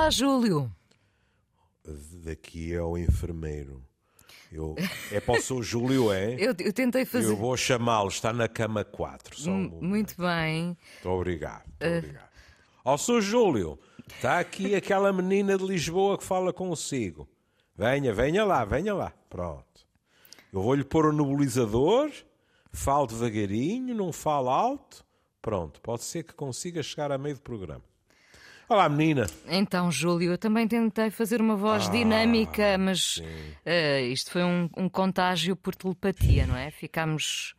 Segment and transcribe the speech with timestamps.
[0.00, 0.72] Olá, Júlio.
[2.24, 3.84] Daqui é o enfermeiro.
[4.50, 4.74] Eu,
[5.12, 6.36] é para o seu Júlio, é?
[6.40, 7.28] Eu, eu tentei fazer.
[7.28, 9.38] Eu vou chamá-lo, está na cama 4.
[9.38, 9.68] Só um.
[9.82, 10.68] Muito bem.
[10.68, 11.66] Muito obrigado.
[11.66, 11.98] Muito Eh.
[11.98, 12.30] obrigado.
[12.82, 17.28] Ó, seu Júlio, está aqui aquela menina de Lisboa que fala consigo.
[17.76, 19.12] Venha, venha lá, venha lá.
[19.28, 19.86] Pronto.
[20.50, 22.10] Eu vou-lhe pôr o nebulizador,
[22.72, 25.04] falo devagarinho, não falo alto.
[25.42, 27.89] Pronto, pode ser que consiga chegar a meio do programa.
[28.70, 29.26] Olá, menina.
[29.48, 33.20] Então, Júlio, eu também tentei fazer uma voz Ah, dinâmica, mas
[33.66, 36.70] eh, isto foi um, um contágio por telepatia, não é?
[36.70, 37.56] Ficámos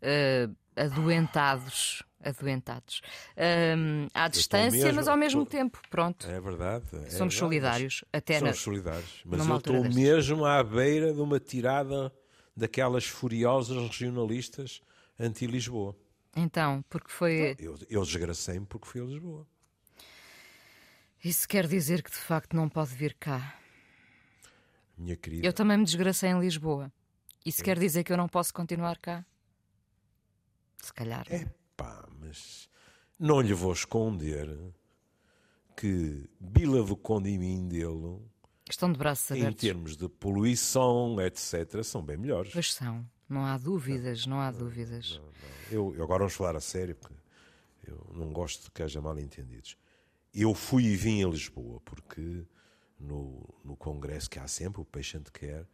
[0.00, 2.04] eh, adoentados.
[2.22, 3.02] Adoentados.
[3.36, 5.78] Ahm, à distância, mesmo- mas ao mesmo tempo.
[5.90, 6.24] Pronto.
[6.30, 6.84] É verdade.
[6.92, 8.04] é Somos verdade, solidários.
[8.12, 8.46] Até mas- na...
[8.52, 9.22] Somos solidários.
[9.26, 9.94] Mas eu estou destas.
[9.96, 12.12] mesmo à beira de uma tirada
[12.56, 14.80] daquelas furiosas regionalistas
[15.18, 15.96] anti-Lisboa.
[16.36, 17.56] Então, porque foi.
[17.58, 19.46] Eu, eu desgracei-me porque fui a Lisboa.
[21.24, 23.58] Isso quer dizer que de facto não pode vir cá.
[24.96, 25.46] Minha querida.
[25.46, 26.92] Eu também me desgracei em Lisboa.
[27.44, 29.24] Isso quer dizer que eu não posso continuar cá?
[30.78, 31.26] Se calhar.
[31.30, 32.68] É pá, mas
[33.18, 34.48] não lhe vou esconder
[35.76, 38.30] que Vila do Conde e Mindelo,
[38.68, 39.60] Estão de braços em abertos.
[39.60, 42.52] termos de poluição, etc., são bem melhores.
[42.52, 43.06] Pois são.
[43.28, 45.20] Não há dúvidas, não há dúvidas.
[45.70, 47.16] Eu, eu agora vamos falar a sério, porque
[47.86, 49.76] eu não gosto de que haja mal entendidos.
[50.34, 52.44] Eu fui e vim a Lisboa, porque
[52.98, 55.64] no, no congresso que há sempre, o Patient Care,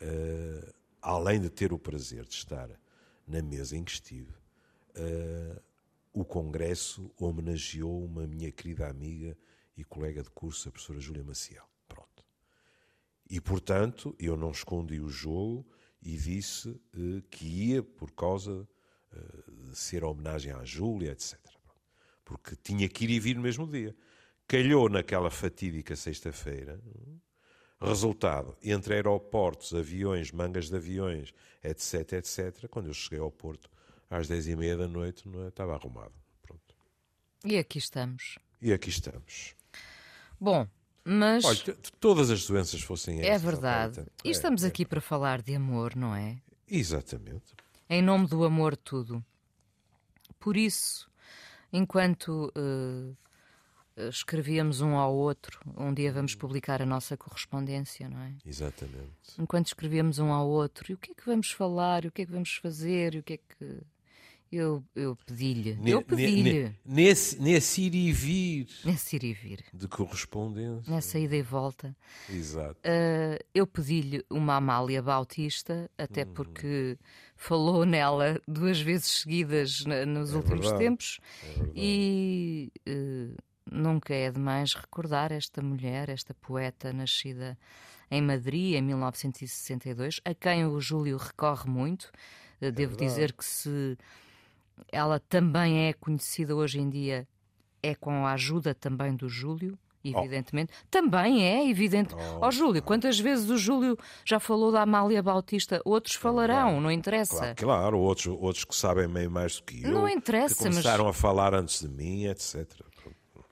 [0.00, 2.68] eh, além de ter o prazer de estar
[3.24, 4.32] na mesa em que estive,
[4.96, 5.62] eh,
[6.12, 9.38] o congresso homenageou uma minha querida amiga
[9.76, 11.64] e colega de curso, a professora Júlia Maciel.
[11.86, 12.24] Pronto.
[13.28, 15.64] E, portanto, eu não escondi o jogo
[16.02, 18.68] e disse eh, que ia por causa
[19.48, 21.49] de ser homenagem à Júlia, etc.
[22.30, 23.92] Porque tinha que ir e vir no mesmo dia.
[24.46, 26.80] Calhou naquela fatídica sexta-feira.
[27.80, 31.32] Resultado, entre aeroportos, aviões, mangas de aviões,
[31.64, 33.68] etc, etc, quando eu cheguei ao Porto,
[34.08, 35.48] às dez e meia da noite, não é?
[35.48, 36.12] estava arrumado.
[36.42, 36.74] Pronto.
[37.44, 38.38] E aqui estamos.
[38.62, 39.56] E aqui estamos.
[40.38, 40.68] Bom,
[41.04, 44.04] mas Olha, todas as doenças fossem é verdade.
[44.22, 44.68] E É, estamos é.
[44.68, 46.40] aqui para falar de amor, não é?
[46.68, 47.54] Exatamente.
[47.88, 49.24] Em nome do amor, tudo.
[50.38, 51.09] Por isso,
[51.72, 58.32] enquanto eh, escrevíamos um ao outro, um dia vamos publicar a nossa correspondência, não é?
[58.46, 59.10] Exatamente.
[59.38, 62.22] Enquanto escrevíamos um ao outro, e o que é que vamos falar, e o que
[62.22, 63.80] é que vamos fazer, e o que é que.
[64.52, 69.64] Eu, eu pedi-lhe, eu pedi-lhe, ne- nesse, nesse ir e vir nesse ir e vir,
[69.72, 70.92] de correspondência.
[70.92, 71.96] nessa ida e volta,
[72.28, 72.80] Exato.
[72.82, 76.32] eh, eu pedi-lhe uma Amália Bautista, até Hum.
[76.34, 76.98] porque
[77.40, 83.34] falou nela duas vezes seguidas nos últimos verdade, tempos É e eh,
[83.64, 87.58] nunca é demais recordar esta mulher, esta poeta nascida
[88.10, 92.12] em Madrid em 1962, a quem o Júlio recorre muito.
[92.60, 93.10] Eh, Devo verdade.
[93.10, 93.96] dizer que se
[94.92, 97.26] ela também é conhecida hoje em dia,
[97.82, 99.78] é com a ajuda também do Júlio.
[100.02, 102.14] Evidentemente, também é evidente.
[102.14, 105.80] Ó Oh, Júlio, quantas vezes o Júlio já falou da Amália Bautista?
[105.84, 107.36] Outros falarão, não interessa.
[107.38, 109.90] Claro, claro, outros, outros que sabem meio mais do que eu.
[109.90, 112.66] Não interessa, que mas- começaram a falar antes de mim, etc.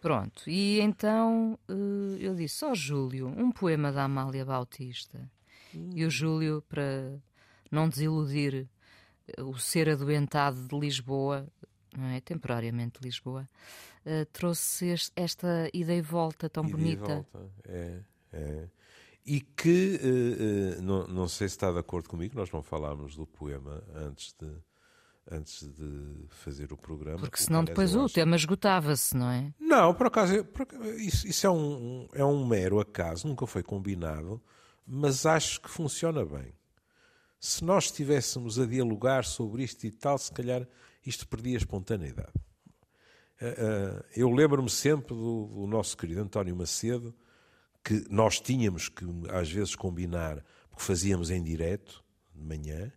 [0.00, 5.18] Pronto, e então eh, eu disse: Ó Júlio, um poema da Amália Bautista.
[5.94, 7.18] E o Júlio, para
[7.70, 8.66] não desiludir
[9.36, 11.46] eh, o ser adoentado de Lisboa,
[11.96, 12.20] não é?
[12.20, 13.48] temporariamente de Lisboa,
[14.10, 17.14] eh, trouxe este- esta ida e volta tão e bonita.
[17.32, 17.50] volta.
[17.68, 18.00] É,
[18.32, 18.68] é.
[19.26, 23.14] E que, eh, eh, não, não sei se está de acordo comigo, nós não falámos
[23.14, 24.50] do poema antes de,
[25.30, 27.18] antes de fazer o programa.
[27.20, 29.52] Porque senão depois o acho- tema esgotava-se, não é?
[29.60, 33.62] Não, por acaso, por acaso, isso, isso é, um, é um mero acaso, nunca foi
[33.62, 34.40] combinado,
[34.86, 36.54] mas acho que funciona bem.
[37.38, 40.66] Se nós estivéssemos a dialogar sobre isto e tal, se calhar
[41.04, 42.32] isto perdia a espontaneidade.
[43.40, 47.14] Eh, eh, Eu lembro-me sempre do, do nosso querido António Macedo,
[47.84, 52.04] que nós tínhamos que às vezes combinar, porque fazíamos em direto,
[52.34, 52.92] de manhã,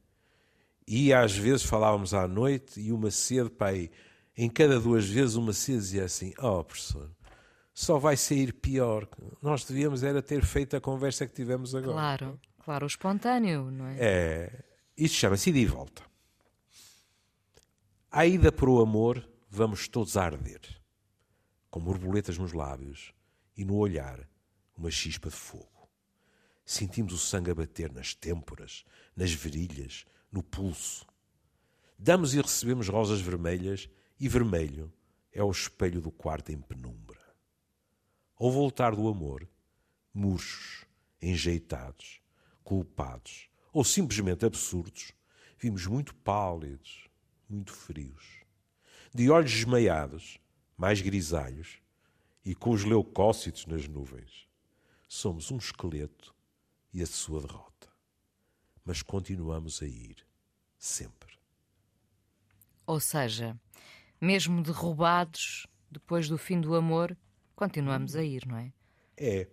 [0.87, 3.89] e às vezes falávamos à noite e o Macedo, pai,
[4.35, 7.09] em cada duas vezes o Macedo dizia assim: Oh, professor,
[7.73, 9.07] só vai sair pior.
[9.41, 11.93] Nós devíamos era ter feito a conversa que tivemos agora.
[11.93, 13.97] Claro, claro, o espontâneo, não é?
[13.99, 14.63] É,
[14.97, 16.03] isto chama-se ida e volta.
[18.11, 20.61] À ida para o amor, vamos todos arder,
[21.69, 23.13] com borboletas nos lábios
[23.55, 24.25] e no olhar
[24.77, 25.89] uma chispa de fogo.
[26.65, 31.05] Sentimos o sangue a bater nas têmporas, nas virilhas, no pulso.
[31.99, 34.91] Damos e recebemos rosas vermelhas e vermelho
[35.33, 37.19] é o espelho do quarto em penumbra.
[38.37, 39.45] Ao voltar do amor,
[40.13, 40.85] murchos,
[41.21, 42.21] enjeitados,
[42.63, 45.11] culpados ou simplesmente absurdos,
[45.59, 47.09] vimos muito pálidos,
[47.49, 48.40] muito frios.
[49.13, 50.39] De olhos desmaiados,
[50.77, 51.81] mais grisalhos
[52.45, 54.47] e com os leucócitos nas nuvens.
[55.07, 56.33] Somos um esqueleto
[56.93, 57.89] e a sua derrota.
[58.85, 60.25] Mas continuamos a ir,
[60.77, 61.37] sempre.
[62.85, 63.59] Ou seja,
[64.19, 67.17] mesmo derrubados depois do fim do amor,
[67.55, 68.71] continuamos a ir, não é?
[69.17, 69.47] É.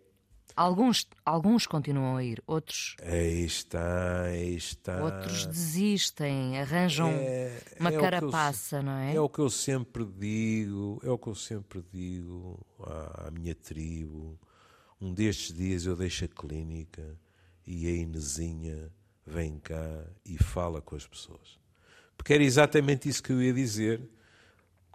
[0.58, 2.96] Alguns, alguns continuam a ir, outros.
[3.04, 5.04] Aí está, aí está.
[5.04, 9.14] Outros desistem, arranjam é, uma é carapaça, eu, não é?
[9.14, 13.54] É o que eu sempre digo, é o que eu sempre digo à, à minha
[13.54, 14.36] tribo.
[15.00, 17.16] Um destes dias eu deixo a clínica
[17.64, 18.90] e a Inesinha
[19.24, 21.60] vem cá e fala com as pessoas.
[22.16, 24.10] Porque era exatamente isso que eu ia dizer.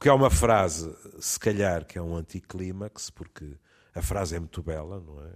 [0.02, 3.56] Que é uma frase, se calhar, que é um anticlímax, porque
[3.94, 5.34] a frase é muito bela, não é?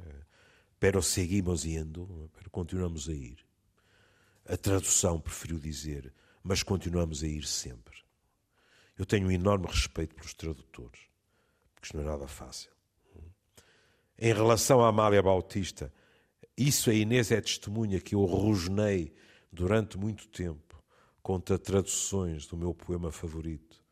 [0.80, 3.46] Pero seguimos indo, pero continuamos a ir.
[4.46, 6.14] A tradução preferiu dizer,
[6.44, 7.98] mas continuamos a ir sempre.
[8.98, 11.02] Eu tenho um enorme respeito pelos tradutores,
[11.74, 12.72] porque isto não é nada fácil.
[14.18, 15.94] Em relação à Amália Bautista,
[16.58, 19.14] isso a Inês é testemunha que eu rosnei
[19.52, 20.82] durante muito tempo
[21.22, 23.84] contra traduções do meu poema favorito,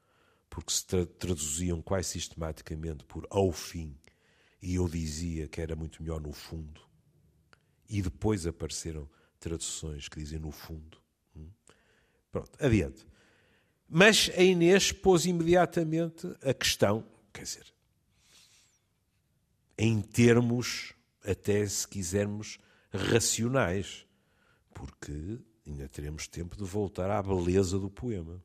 [0.50, 3.96] porque se tra traduziam quase sistematicamente por ao fim,
[4.66, 6.82] e eu dizia que era muito melhor no fundo.
[7.88, 9.08] E depois apareceram
[9.40, 10.98] traduções que dizem no fundo.
[11.38, 11.48] Hum?
[12.32, 13.06] Pronto, adiante.
[13.88, 17.72] Mas a Inês pôs imediatamente a questão, quer dizer,
[19.78, 22.58] em termos, até se quisermos,
[22.92, 24.08] racionais,
[24.74, 28.44] porque ainda teremos tempo de voltar à beleza do poema.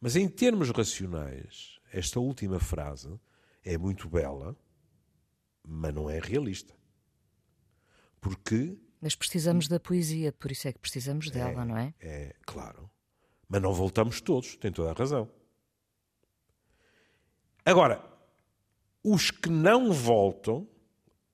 [0.00, 3.18] Mas em termos racionais, esta última frase
[3.64, 4.56] é muito bela,
[5.68, 6.74] mas não é realista.
[8.20, 8.78] Porque.
[9.00, 11.94] Mas precisamos da poesia, por isso é que precisamos dela, é, não é?
[12.00, 12.90] É, claro.
[13.48, 15.30] Mas não voltamos todos, tem toda a razão.
[17.64, 18.04] Agora,
[19.04, 20.68] os que não voltam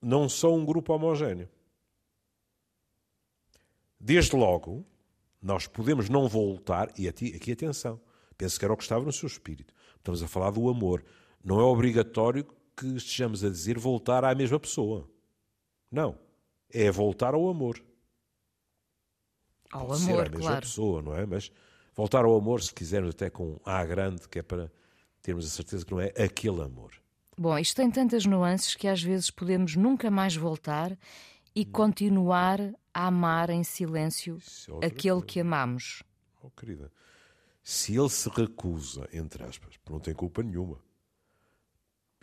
[0.01, 1.49] não são um grupo homogéneo.
[3.99, 4.85] Desde logo,
[5.41, 7.99] nós podemos não voltar, e aqui, aqui atenção,
[8.37, 9.73] penso que era o que estava no seu espírito.
[9.97, 11.03] Estamos a falar do amor.
[11.43, 15.09] Não é obrigatório que estejamos a dizer voltar à mesma pessoa.
[15.91, 16.17] Não.
[16.71, 17.81] É voltar ao amor.
[19.71, 20.61] Ao Pode amor, ser a mesma claro.
[20.61, 21.25] pessoa, não é?
[21.25, 21.51] Mas
[21.95, 24.71] voltar ao amor, se quisermos, até com A grande, que é para
[25.21, 26.91] termos a certeza que não é aquele amor.
[27.37, 30.97] Bom, isto tem tantas nuances que às vezes podemos nunca mais voltar
[31.55, 31.71] e Hum.
[31.71, 32.59] continuar
[32.93, 34.37] a amar em silêncio
[34.81, 35.25] é aquele coisa.
[35.25, 36.03] que amamos.
[36.41, 36.91] Oh, querida,
[37.63, 40.79] se ele se recusa, entre aspas, não tem culpa nenhuma,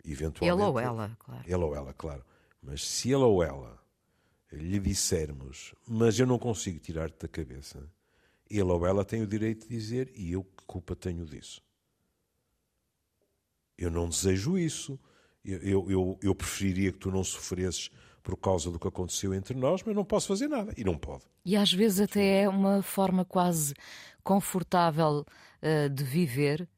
[0.03, 0.61] eventualmente.
[0.61, 1.43] Ele ou ela, claro.
[1.45, 2.23] Ele ou ela, claro.
[2.61, 3.79] Mas se ele ou ela
[4.51, 7.89] lhe dissermos, mas eu não consigo tirar-te da cabeça,
[8.49, 11.61] ele ou ela tem o direito de dizer, e eu que culpa tenho disso?
[13.77, 14.99] Eu não desejo isso.
[15.43, 17.89] Eu, eu, eu, eu preferiria que tu não sofresses
[18.21, 20.73] por causa do que aconteceu entre nós, mas não posso fazer nada.
[20.77, 21.23] E não pode.
[21.43, 23.73] E às vezes até é uma forma quase
[24.23, 25.25] confortável
[25.61, 26.69] eh, de viver,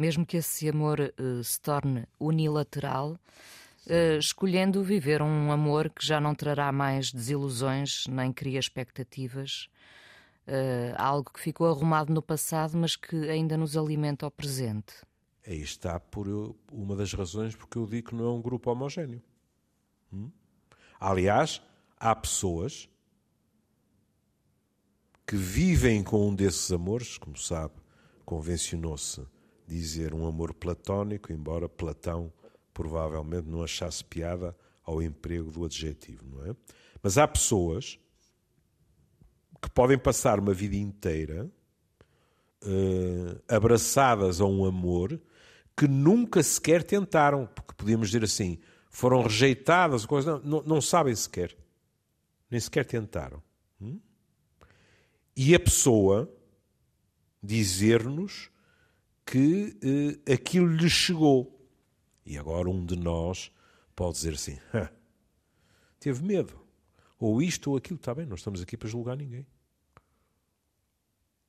[0.00, 1.12] mesmo que esse amor eh,
[1.44, 3.18] se torne unilateral,
[3.86, 9.68] eh, escolhendo viver um amor que já não trará mais desilusões nem cria expectativas.
[10.46, 14.92] eh, algo que ficou arrumado no passado, mas que ainda nos alimenta ao presente.
[15.46, 18.68] Aí está por eu- uma das razões porque eu digo que não é um grupo
[18.70, 19.22] homogéneo.
[20.12, 20.28] Hum?
[20.98, 21.62] Aliás,
[21.98, 22.88] há pessoas
[25.26, 27.74] que vivem com um desses amores, como sabe,
[28.24, 29.24] convencionou-se
[29.70, 32.32] dizer um amor platónico, embora Platão
[32.74, 36.56] provavelmente não achasse piada ao emprego do adjetivo, não é?
[37.02, 37.98] Mas há pessoas
[39.62, 41.50] que podem passar uma vida inteira
[42.62, 45.20] eh, abraçadas a um amor
[45.76, 48.58] que nunca sequer tentaram, porque podíamos dizer assim,
[48.90, 51.56] foram rejeitadas, coisa, não, não, não sabem sequer,
[52.50, 53.42] nem sequer tentaram.
[53.80, 54.00] Hum?
[55.36, 56.30] E a pessoa
[57.42, 58.49] dizer-nos
[59.30, 61.56] que eh, aquilo lhe chegou.
[62.26, 63.52] E agora um de nós
[63.94, 64.90] pode dizer assim: "Hã,
[66.00, 66.60] teve medo,
[67.16, 69.46] ou isto ou aquilo, está bem, não estamos aqui para julgar ninguém.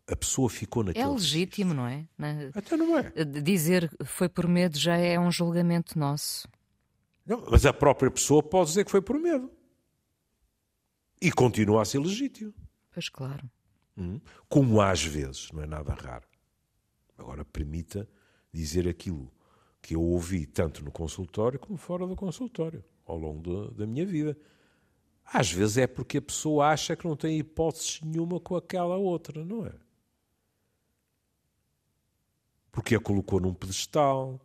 [0.07, 1.05] A pessoa ficou naquele.
[1.05, 2.07] É legítimo, não é?
[2.53, 3.11] Até não é.
[3.25, 6.47] Dizer foi por medo já é um julgamento nosso.
[7.25, 9.50] Não, mas a própria pessoa pode dizer que foi por medo.
[11.19, 12.53] E continua a ser legítimo.
[12.91, 13.50] Pois claro.
[13.97, 14.19] Hum?
[14.50, 16.30] Como às vezes, não é nada raro.
[17.21, 18.09] Agora, permita
[18.51, 19.31] dizer aquilo
[19.79, 22.83] que eu ouvi tanto no consultório como fora do consultório.
[23.05, 24.35] ao longo do, da minha vida.
[25.23, 29.45] Às vezes é porque a pessoa acha que não tem hipótese nenhuma com aquela outra,
[29.45, 29.73] não é?
[32.71, 34.39] Porque a colocou num pedestal,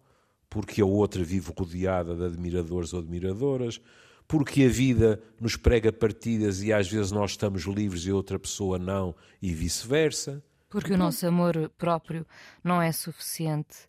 [0.50, 3.80] porque a outra vive rodeada de admiradores ou admiradoras,
[4.28, 8.78] porque a vida nos prega partidas e às vezes nós estamos livres e outra pessoa
[8.78, 10.42] não, e vice-versa.
[10.68, 12.26] Porque o nosso amor próprio
[12.62, 13.88] não é suficiente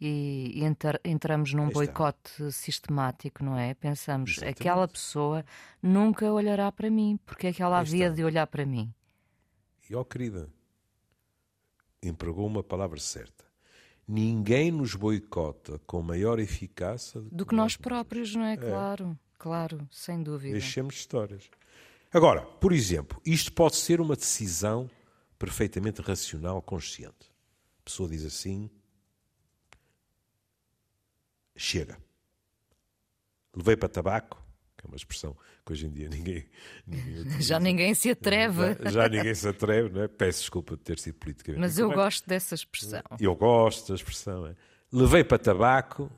[0.00, 0.62] e
[1.04, 3.74] entramos num boicote sistemático, não é?
[3.74, 4.60] Pensamos, Exatamente.
[4.60, 5.44] aquela pessoa
[5.82, 8.92] nunca olhará para mim, porque é que ela havia de olhar para mim?
[9.88, 10.48] E ó oh, querida,
[12.02, 13.44] empregou uma palavra certa.
[14.08, 18.54] Ninguém nos boicota com maior eficácia do que nós próprios, não é?
[18.54, 18.56] é?
[18.56, 20.52] Claro, claro, sem dúvida.
[20.52, 21.50] Deixemos histórias.
[22.12, 24.90] Agora, por exemplo, isto pode ser uma decisão
[25.40, 27.32] perfeitamente racional, consciente.
[27.80, 28.70] A pessoa diz assim:
[31.56, 31.98] chega.
[33.56, 34.40] Levei para tabaco,
[34.76, 36.46] que é uma expressão que hoje em dia ninguém.
[36.86, 38.76] ninguém já ninguém se atreve.
[38.84, 40.08] Já, já, ninguém se atreve, não é?
[40.08, 41.60] Peço desculpa de ter sido politicamente.
[41.60, 43.02] Mas eu gosto dessa expressão.
[43.18, 44.46] Eu gosto da expressão.
[44.46, 44.54] É.
[44.92, 46.12] Levei para tabaco,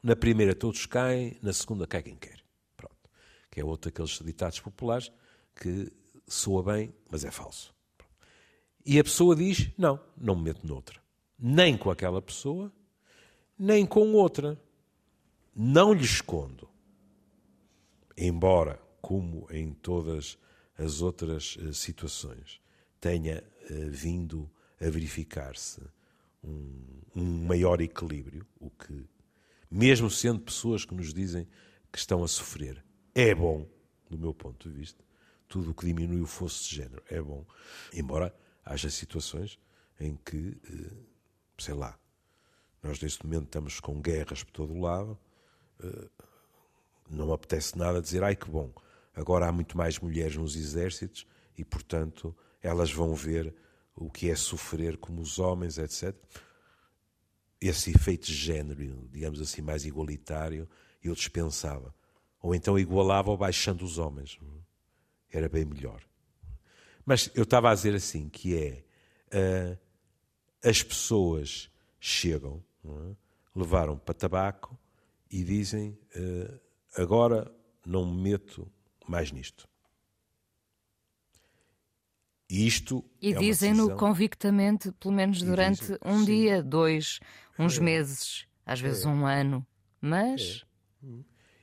[0.00, 2.40] na primeira todos caem, na segunda cai quem quer.
[2.76, 3.10] Pronto.
[3.50, 5.10] Que é outro daqueles ditados populares
[5.56, 5.92] que
[6.26, 7.74] soa bem, mas é falso.
[8.84, 11.00] E a pessoa diz: Não, não me meto noutra.
[11.38, 12.72] Nem com aquela pessoa,
[13.58, 14.60] nem com outra.
[15.54, 16.68] Não lhe escondo.
[18.16, 20.38] Embora, como em todas
[20.78, 22.60] as outras uh, situações,
[23.00, 25.80] tenha uh, vindo a verificar-se
[26.42, 29.06] um, um maior equilíbrio, o que,
[29.70, 31.46] mesmo sendo pessoas que nos dizem
[31.92, 32.82] que estão a sofrer,
[33.14, 33.66] é bom,
[34.08, 35.04] do meu ponto de vista.
[35.48, 37.44] Tudo o que diminui o fosso de género é bom.
[37.92, 38.34] Embora
[38.70, 39.58] haja situações
[39.98, 40.96] em que, eh,
[41.58, 41.98] sei lá,
[42.80, 45.18] nós neste momento estamos com guerras por todo o lado,
[45.82, 46.08] eh,
[47.10, 48.72] não apetece nada dizer, ai que bom,
[49.14, 51.26] agora há muito mais mulheres nos exércitos
[51.58, 53.52] e, portanto, elas vão ver
[53.94, 56.14] o que é sofrer como os homens, etc.
[57.60, 60.68] Esse efeito de género, digamos assim, mais igualitário,
[61.02, 61.92] eu dispensava.
[62.40, 64.38] Ou então igualava baixando os homens.
[65.28, 66.00] Era bem melhor.
[67.04, 68.84] Mas eu estava a dizer assim, que é
[69.34, 69.78] uh,
[70.62, 73.16] as pessoas chegam, é?
[73.54, 74.78] levaram para tabaco
[75.30, 76.60] e dizem uh,
[76.96, 77.50] agora
[77.84, 78.70] não me meto
[79.06, 79.68] mais nisto.
[82.48, 86.24] E isto e é dizem-no convictamente, pelo menos durante dizem, um sim.
[86.24, 87.20] dia, dois,
[87.56, 87.80] uns é.
[87.80, 89.08] meses, às vezes é.
[89.08, 89.64] um ano.
[90.00, 90.64] Mas.
[91.04, 91.08] É.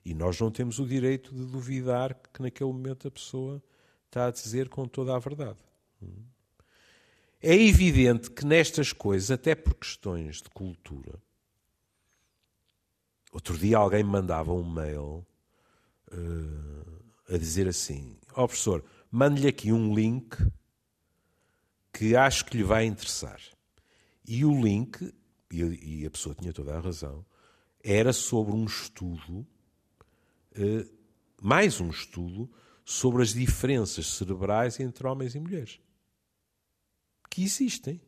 [0.06, 3.62] E nós não temos o direito de duvidar que naquele momento a pessoa
[4.07, 5.59] está a dizer com toda a verdade.
[7.41, 11.21] É evidente que nestas coisas, até por questões de cultura,
[13.31, 15.25] outro dia alguém me mandava um mail
[16.11, 20.35] uh, a dizer assim: Ó oh, professor, mande-lhe aqui um link
[21.93, 23.39] que acho que lhe vai interessar.
[24.25, 25.13] E o link,
[25.51, 27.25] e a pessoa tinha toda a razão,
[27.83, 29.47] era sobre um estudo,
[30.57, 30.97] uh,
[31.39, 32.49] mais um estudo
[32.89, 35.77] sobre as diferenças cerebrais entre homens e mulheres.
[37.29, 38.00] Que existem.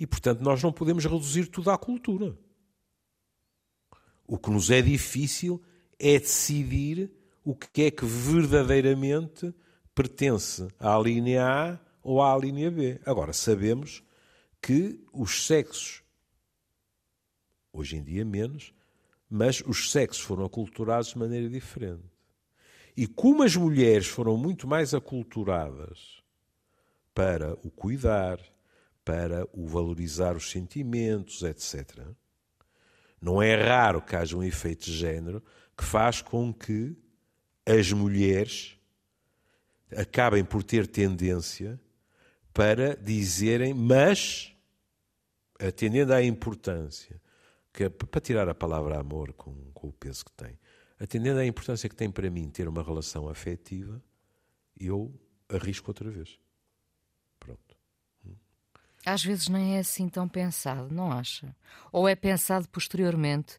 [0.00, 2.34] E, portanto, nós não podemos reduzir tudo à cultura.
[4.26, 5.62] O que nos é difícil
[5.98, 7.12] é decidir
[7.44, 9.54] o que é que verdadeiramente
[9.94, 12.98] pertence à linha A ou à linha B.
[13.04, 14.02] Agora, sabemos
[14.62, 16.02] que os sexos,
[17.70, 18.72] hoje em dia menos,
[19.28, 22.11] mas os sexos foram aculturados de maneira diferente.
[22.96, 26.22] E como as mulheres foram muito mais aculturadas
[27.14, 28.38] para o cuidar,
[29.04, 32.00] para o valorizar os sentimentos, etc.,
[33.20, 35.42] não é raro que haja um efeito de género
[35.76, 36.96] que faz com que
[37.64, 38.76] as mulheres
[39.96, 41.80] acabem por ter tendência
[42.52, 44.54] para dizerem, mas
[45.58, 47.20] atendendo à importância,
[47.72, 50.58] que, é para tirar a palavra amor com, com o peso que tem,
[51.02, 54.00] atendendo à importância que tem para mim ter uma relação afetiva,
[54.78, 55.12] eu
[55.48, 56.38] arrisco outra vez.
[57.40, 57.76] Pronto.
[59.04, 61.56] Às vezes nem é assim tão pensado, não acha?
[61.90, 63.58] Ou é pensado posteriormente?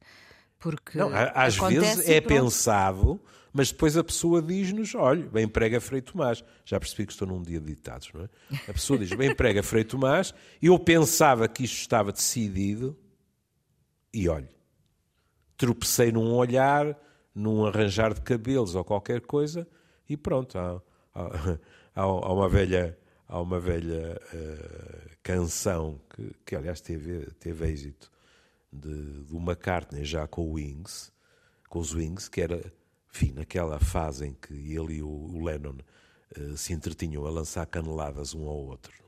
[0.58, 3.20] Porque não, às vezes é pensado,
[3.52, 6.42] mas depois a pessoa diz-nos: olha, bem prega Frei Tomás.
[6.64, 8.30] Já percebi que estou num dia de ditados, não é?
[8.70, 10.34] A pessoa diz: bem prega Frei Tomás.
[10.62, 12.98] Eu pensava que isto estava decidido
[14.14, 14.48] e olhe,
[15.58, 16.98] tropecei num olhar,
[17.34, 19.68] num arranjar de cabelos ou qualquer coisa,
[20.08, 20.82] e pronto, há,
[21.16, 21.60] há,
[21.96, 22.98] há uma velha,
[23.28, 28.12] há uma velha uh, canção que, que, aliás, teve, teve êxito
[28.72, 31.12] de, do McCartney já com o Wings,
[31.70, 32.62] com os Wings, que era
[33.14, 35.78] enfim, naquela fase em que ele e o Lennon
[36.38, 39.04] uh, se entretinham a lançar caneladas um ao outro.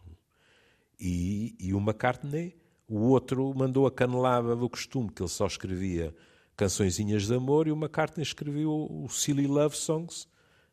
[1.00, 2.55] E, e o McCartney,
[2.88, 6.15] o outro mandou a canelada do costume, que ele só escrevia
[6.55, 10.27] cançõezinhas de amor, e o McCartney escreveu o Silly Love Songs,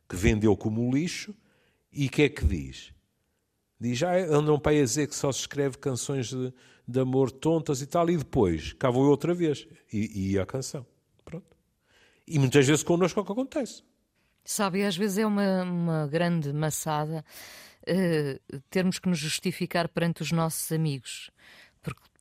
[0.09, 1.35] que vendeu como lixo,
[1.93, 2.93] e que é que diz?
[3.81, 6.53] Diz, ah, andam para a dizer que só se escreve canções de,
[6.87, 10.87] de amor tontas e tal, e depois, cá vou outra vez, e, e a canção.
[11.25, 11.57] Pronto.
[12.27, 13.83] E muitas vezes connosco é o que acontece.
[14.45, 17.25] Sabe, às vezes é uma, uma grande maçada
[17.83, 21.31] uh, termos que nos justificar perante os nossos amigos.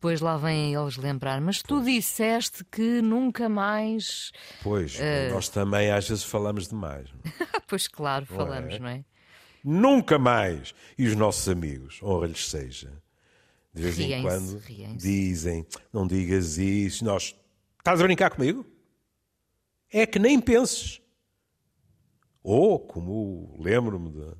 [0.01, 4.31] Depois lá vêm eles lembrar, mas tu disseste que nunca mais.
[4.63, 5.31] Pois, uh...
[5.31, 7.07] nós também às vezes falamos demais.
[7.69, 8.79] pois claro, não falamos, é?
[8.79, 9.05] não é?
[9.63, 10.73] Nunca mais!
[10.97, 12.91] E os nossos amigos, honra-lhes seja,
[13.71, 14.59] de vez em quando
[14.97, 17.35] dizem: não digas isso, nós.
[17.77, 18.65] Estás a brincar comigo?
[19.91, 21.01] é que nem penses.
[22.41, 24.33] Ou, como lembro-me de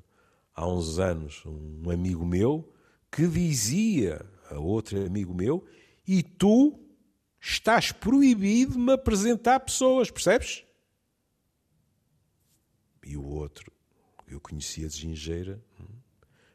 [0.54, 2.72] há uns anos, um amigo meu
[3.10, 5.64] que dizia a outro amigo meu:
[6.06, 6.78] e tu
[7.40, 10.64] estás proibido de me apresentar pessoas, percebes?
[13.04, 13.72] E o outro,
[14.28, 15.84] eu conhecia de gingeira, hum,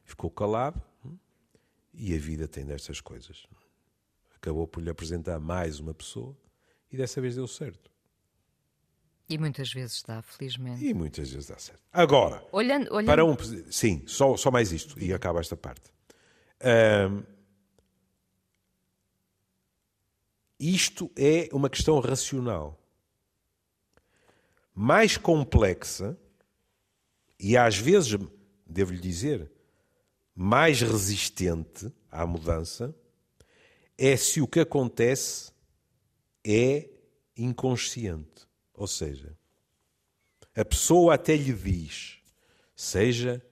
[0.05, 1.17] ficou calado hum,
[1.93, 3.45] e a vida tem destas coisas.
[4.35, 6.37] Acabou por lhe apresentar mais uma pessoa
[6.89, 7.91] e dessa vez deu certo.
[9.29, 10.85] E muitas vezes dá, felizmente.
[10.85, 11.81] E muitas vezes dá certo.
[11.91, 13.07] Agora, olhando, olhando...
[13.07, 13.35] para um.
[13.69, 15.91] Sim, só, só mais isto e acaba esta parte.
[16.63, 17.36] Um,
[20.59, 22.79] isto é uma questão racional.
[24.73, 26.17] Mais complexa
[27.39, 28.17] e às vezes,
[28.65, 29.51] devo-lhe dizer,
[30.35, 32.95] mais resistente à mudança
[33.97, 35.51] é se o que acontece
[36.45, 36.89] é
[37.35, 38.47] inconsciente.
[38.73, 39.35] Ou seja,
[40.55, 42.19] a pessoa até lhe diz,
[42.75, 43.43] seja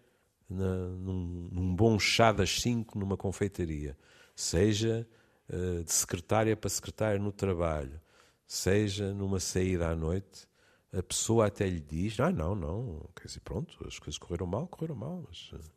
[0.50, 3.98] na, num, num, bom chá das cinco numa confeitaria,
[4.36, 5.08] seja
[5.48, 8.02] de secretária para secretária no trabalho,
[8.48, 10.48] seja numa saída à noite,
[10.92, 14.68] a pessoa até lhe diz: Ah, não, não, quer dizer, pronto, as coisas correram mal,
[14.68, 15.72] correram mal, mas uh,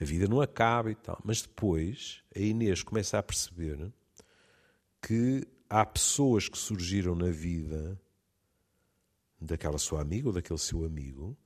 [0.00, 1.18] a vida não acaba e tal.
[1.24, 3.90] Mas depois a Inês começa a perceber
[5.00, 7.98] que há pessoas que surgiram na vida
[9.40, 11.36] daquela sua amiga ou daquele seu amigo,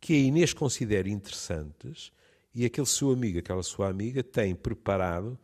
[0.00, 2.12] que a Inês considera interessantes
[2.52, 5.38] e aquele seu amigo, aquela sua amiga, tem preparado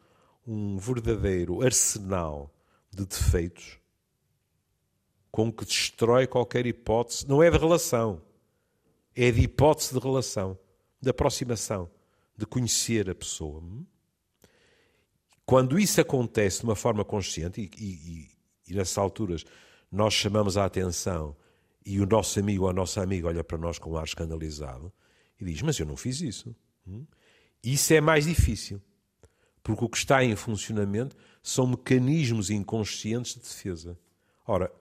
[0.52, 2.52] um verdadeiro arsenal
[2.90, 3.78] de defeitos
[5.30, 8.20] com que destrói qualquer hipótese, não é de relação,
[9.14, 10.58] é de hipótese de relação,
[11.00, 11.88] de aproximação,
[12.36, 13.62] de conhecer a pessoa.
[15.46, 18.28] Quando isso acontece de uma forma consciente, e, e,
[18.68, 19.44] e nessas alturas
[19.90, 21.36] nós chamamos a atenção
[21.86, 24.92] e o nosso amigo ou a nossa amiga olha para nós com um ar escandalizado
[25.40, 26.54] e diz: Mas eu não fiz isso.
[27.62, 28.82] Isso é mais difícil,
[29.70, 33.98] porque o que está em funcionamento são mecanismos inconscientes de defesa.
[34.46, 34.72] Ora,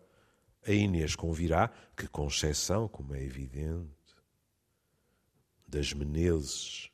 [0.66, 3.90] a Inês convirá que, com exceção, como é evidente,
[5.68, 6.90] das Menezes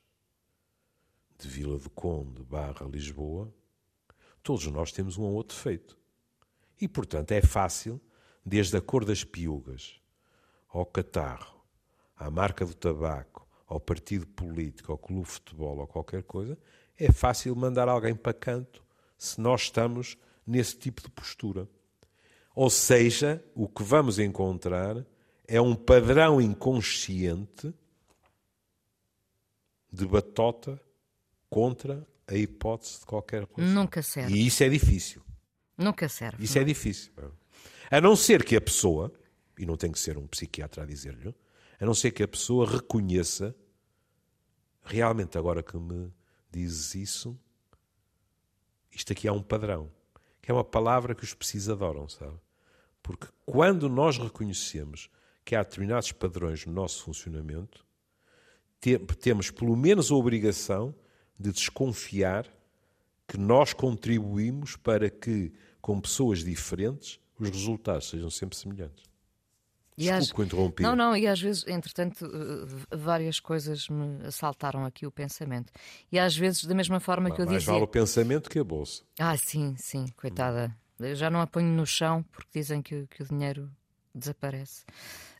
[1.39, 3.53] de Vila do Conde barra Lisboa,
[4.43, 5.97] todos nós temos um ou outro defeito.
[6.79, 8.01] E, portanto, é fácil
[8.45, 10.01] desde a cor das piugas,
[10.67, 11.63] ao catarro,
[12.15, 16.57] à marca do tabaco, ao partido político, ao clube de futebol ou qualquer coisa,
[16.97, 18.83] é fácil mandar alguém para canto
[19.17, 21.67] se nós estamos nesse tipo de postura.
[22.53, 25.05] Ou seja, o que vamos encontrar
[25.47, 27.73] é um padrão inconsciente
[29.91, 30.79] de batota
[31.49, 33.69] contra a hipótese de qualquer coisa.
[33.69, 34.33] Nunca serve.
[34.33, 35.21] E isso é difícil.
[35.77, 36.43] Nunca serve.
[36.43, 36.65] Isso é não.
[36.65, 37.11] é difícil.
[37.91, 39.11] A não ser que a pessoa,
[39.57, 41.35] e não tem que ser um psiquiatra a dizer-lhe,
[41.79, 43.55] a não ser que a pessoa reconheça,
[44.83, 46.11] realmente agora que me
[46.55, 47.37] dizes isso,
[48.89, 49.91] isto aqui há um padrão,
[50.41, 52.39] que é uma palavra que os psis adoram, sabe?
[53.03, 55.09] Porque quando nós reconhecemos
[55.43, 57.85] que há determinados padrões no nosso funcionamento,
[59.19, 60.95] temos pelo menos a obrigação
[61.37, 62.47] de desconfiar
[63.27, 69.03] que nós contribuímos para que, com pessoas diferentes, os resultados sejam sempre semelhantes.
[69.97, 70.47] Desculpe às...
[70.47, 70.83] interromper.
[70.83, 75.71] Não, não, e às vezes, entretanto, eh, várias coisas me assaltaram aqui o pensamento.
[76.11, 77.71] E às vezes, da mesma forma Mas, que eu mais dizia...
[77.71, 79.03] Mais vale o pensamento que a bolsa.
[79.19, 80.75] Ah, sim, sim, coitada.
[80.99, 83.71] Eu já não a ponho no chão porque dizem que, que o dinheiro
[84.13, 84.85] desaparece.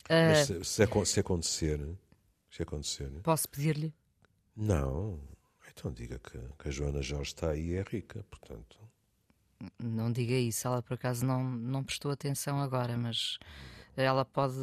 [0.08, 0.64] Mas uh...
[0.64, 1.80] se, se, se, acontecer,
[2.50, 3.10] se acontecer...
[3.22, 3.94] Posso pedir-lhe?
[4.56, 5.20] Não,
[5.70, 8.86] então diga que, que a Joana Jorge está aí e é rica, portanto
[9.82, 13.38] não diga isso, ela por acaso não, não prestou atenção agora, mas
[13.96, 14.54] ela pode,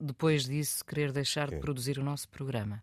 [0.00, 2.82] depois disso, querer deixar de produzir o nosso programa.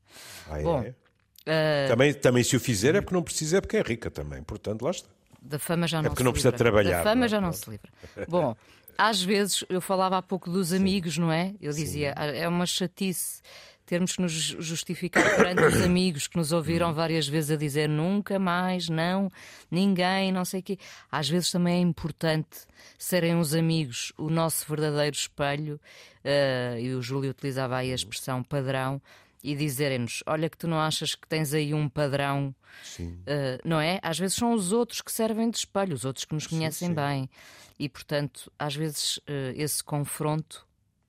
[0.50, 0.64] Ah, é?
[0.64, 1.88] Bom, uh...
[1.88, 4.44] também, também se o fizer é porque não precisa, é porque é rica também.
[4.44, 5.10] Portanto, lá está.
[5.42, 6.58] Da fama já não é porque não precisa livra.
[6.58, 6.98] trabalhar.
[6.98, 7.28] Da fama é?
[7.28, 7.92] já não se livra.
[8.30, 8.56] Bom,
[8.98, 11.54] às vezes, eu falava há pouco dos amigos, não é?
[11.60, 12.38] Eu dizia, Sim.
[12.38, 13.42] é uma chatice
[13.86, 16.94] termos que nos justificar perante os amigos que nos ouviram hum.
[16.94, 19.32] várias vezes a dizer nunca mais, não,
[19.70, 20.78] ninguém, não sei o quê.
[21.12, 22.66] Às vezes também é importante
[22.98, 25.80] serem os amigos o nosso verdadeiro espelho,
[26.24, 29.02] uh, e o Júlio utilizava aí a expressão padrão,
[29.44, 32.56] e dizerem-nos: Olha, que tu não achas que tens aí um padrão,
[33.00, 34.00] uh, não é?
[34.02, 36.94] Às vezes são os outros que servem de espelho, os outros que nos conhecem sim,
[36.94, 36.96] sim.
[36.96, 37.30] bem.
[37.78, 40.66] E, portanto, às vezes uh, esse confronto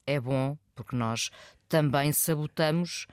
[0.07, 1.31] é bom, porque nós
[1.69, 3.07] também sabotamos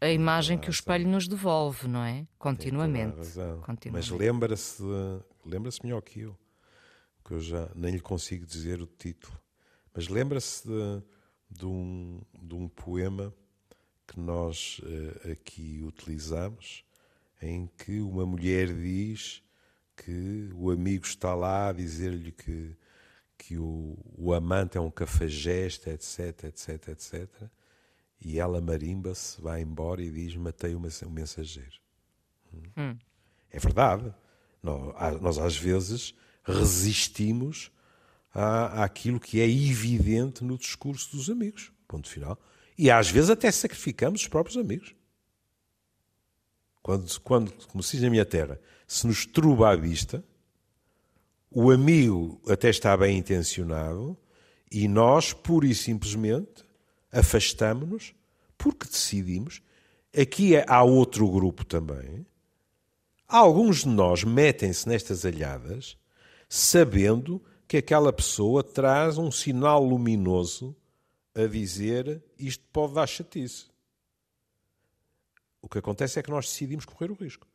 [0.00, 2.26] a imagem que o espelho nos devolve, não é?
[2.38, 3.16] Continuamente.
[3.64, 4.10] Continuamente.
[4.10, 4.82] Mas lembra-se,
[5.44, 6.38] lembra-se melhor que eu,
[7.24, 9.38] que eu já nem lhe consigo dizer o título,
[9.94, 11.02] mas lembra-se de,
[11.50, 13.32] de, um, de um poema
[14.06, 16.84] que nós uh, aqui utilizamos,
[17.40, 19.42] em que uma mulher diz
[19.96, 22.76] que o amigo está lá a dizer-lhe que,
[23.38, 27.50] que o, o amante é um cafajeste, etc, etc, etc.
[28.20, 31.80] E ela marimba-se, vai embora e diz: Matei o um mensageiro.
[32.76, 32.96] Hum.
[33.50, 34.12] É verdade.
[34.62, 37.70] Nós, nós, às vezes, resistimos
[38.34, 41.72] à, àquilo que é evidente no discurso dos amigos.
[41.86, 42.38] Ponto final.
[42.76, 44.94] E às vezes até sacrificamos os próprios amigos.
[46.82, 50.24] Quando, quando como se diz na minha terra, se nos truba à vista,
[51.50, 54.16] o amigo até está bem intencionado
[54.70, 56.65] e nós, pura e simplesmente,
[57.18, 58.14] afastamos-nos
[58.58, 59.62] porque decidimos.
[60.16, 62.26] Aqui é, há outro grupo também.
[63.28, 65.96] Alguns de nós metem-se nestas alhadas
[66.48, 70.76] sabendo que aquela pessoa traz um sinal luminoso
[71.34, 73.66] a dizer isto pode dar chatice.
[75.60, 77.46] O que acontece é que nós decidimos correr o risco.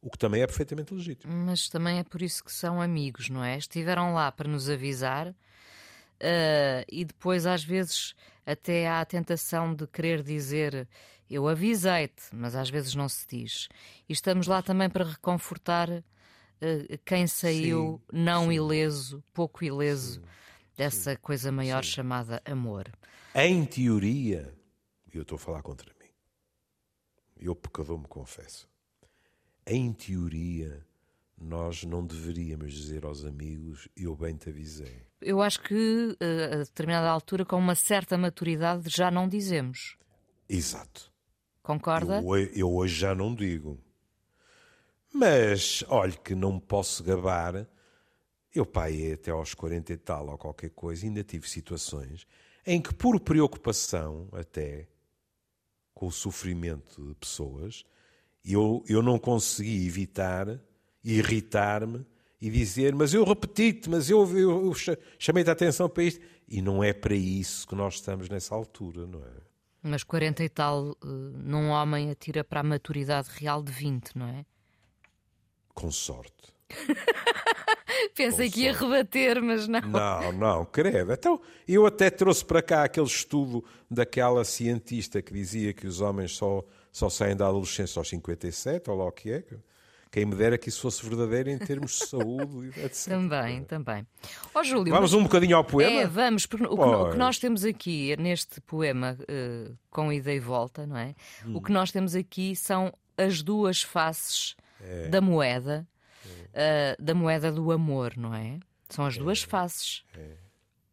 [0.00, 1.32] O que também é perfeitamente legítimo.
[1.32, 3.56] Mas também é por isso que são amigos, não é?
[3.56, 9.86] Estiveram lá para nos avisar uh, e depois, às vezes, até há a tentação de
[9.86, 10.88] querer dizer
[11.32, 13.68] eu avisei-te, mas às vezes não se diz.
[14.06, 18.52] E estamos lá também para reconfortar uh, quem saiu sim, não sim.
[18.52, 20.26] ileso, pouco ileso, sim,
[20.76, 22.92] dessa coisa maior chamada amor.
[23.34, 24.54] Em teoria,
[25.12, 26.10] e eu estou a falar contra mim,
[27.38, 28.68] eu pecador me confesso,
[29.66, 30.86] em teoria
[31.40, 35.11] nós não deveríamos dizer aos amigos eu bem te avisei.
[35.22, 39.96] Eu acho que eh, a determinada altura, com uma certa maturidade, já não dizemos.
[40.48, 41.10] Exato.
[41.62, 42.20] Concorda?
[42.20, 43.78] Eu, eu hoje já não digo.
[45.12, 47.66] Mas, olhe que não me posso gabar.
[48.54, 52.26] Eu, pai, até aos 40 e tal, ou qualquer coisa, ainda tive situações
[52.66, 54.88] em que, por preocupação até
[55.94, 57.84] com o sofrimento de pessoas,
[58.44, 60.60] eu, eu não consegui evitar
[61.04, 62.06] irritar-me
[62.42, 64.74] e dizer, mas eu repeti-te, mas eu, eu, eu
[65.16, 66.20] chamei-te a atenção para isto.
[66.48, 69.30] E não é para isso que nós estamos nessa altura, não é?
[69.80, 74.26] Mas 40 e tal, eh, num homem atira para a maturidade real de 20, não
[74.26, 74.44] é?
[75.72, 76.52] Com sorte.
[78.16, 79.80] Pensei que ia rebater, mas não.
[79.80, 81.12] Não, não, credo.
[81.12, 86.32] Então, eu até trouxe para cá aquele estudo daquela cientista que dizia que os homens
[86.32, 89.44] só, só saem da adolescência aos 57, ou lá o que é.
[90.12, 93.08] Quem me dera que isso fosse verdadeiro em termos de saúde, etc.
[93.08, 94.06] Também, também.
[94.54, 95.18] Ó, Júlio, vamos mas...
[95.18, 96.02] um bocadinho ao poema?
[96.02, 100.30] É, vamos, porque o que, o que, nós temos aqui neste poema, uh, com ida
[100.30, 101.14] e volta, não é?
[101.46, 101.56] Hum.
[101.56, 105.08] O que nós temos aqui são as duas faces é.
[105.08, 105.88] da moeda,
[106.26, 108.60] uh, da moeda do amor, não é?
[108.90, 109.46] São as duas é.
[109.46, 110.04] faces.
[110.14, 110.36] É.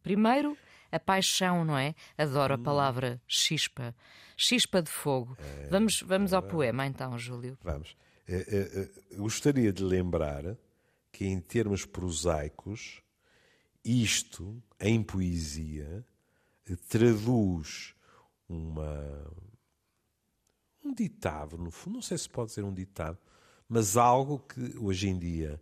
[0.02, 0.56] Primeiro,
[0.90, 1.94] a paixão, não é?
[2.16, 2.56] Adoro hum.
[2.58, 3.94] a palavra chispa.
[4.34, 5.36] Chispa de fogo.
[5.38, 5.68] É.
[5.68, 7.58] Vamos, vamos ao poema então, Júlio.
[7.62, 7.94] Vamos.
[8.28, 10.56] Eh, eh, eh, gostaria de lembrar
[11.10, 13.02] que, em termos prosaicos,
[13.84, 16.04] isto, em poesia,
[16.88, 17.94] traduz
[18.48, 19.26] uma,
[20.84, 23.18] um ditado, no fundo, não sei se pode ser um ditado,
[23.68, 25.60] mas algo que hoje em dia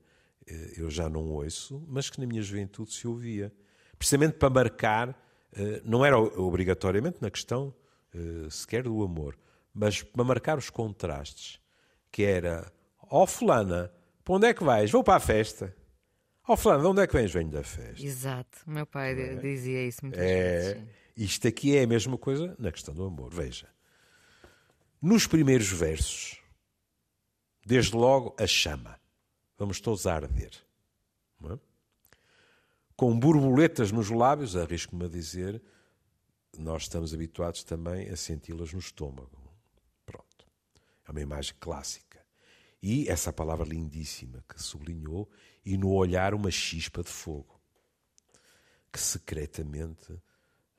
[0.77, 3.53] eu já não ouço, mas que na minha juventude se ouvia.
[3.99, 5.23] Precisamente para marcar,
[5.85, 7.75] não era obrigatoriamente na questão
[8.51, 9.39] sequer do amor,
[9.75, 11.61] mas para marcar os contrastes
[12.19, 13.93] que era: Ó oh, Fulana,
[14.25, 14.91] para onde é que vais?
[14.91, 15.73] Vou para a festa.
[16.49, 17.31] Ó oh, Fulana, de onde é que vens?
[17.33, 18.05] Venho da festa.
[18.05, 19.37] Exato, o meu pai é?
[19.37, 20.75] dizia isso muitas é...
[20.75, 20.89] vezes.
[21.17, 23.33] Isto aqui é a mesma coisa na questão do amor.
[23.33, 23.69] Veja,
[25.01, 26.41] nos primeiros versos,
[27.65, 28.99] desde logo a chama.
[29.57, 30.51] Vamos todos a arder.
[31.45, 31.59] É?
[32.97, 35.63] Com borboletas nos lábios, arrisco-me a dizer,
[36.57, 39.39] nós estamos habituados também a senti-las no estômago.
[40.05, 40.47] Pronto.
[41.07, 42.08] É uma imagem clássica.
[42.83, 45.29] E essa palavra lindíssima que sublinhou,
[45.65, 47.61] e no olhar uma chispa de fogo,
[48.93, 50.19] que secretamente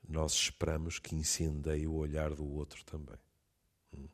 [0.08, 3.18] nós esperamos que incendeie o olhar do outro também.
[3.96, 4.08] Hum.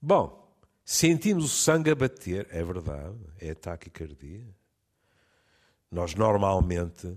[0.00, 4.48] Bom, sentimos o sangue a bater, é verdade, é taquicardia.
[5.90, 7.16] Nós normalmente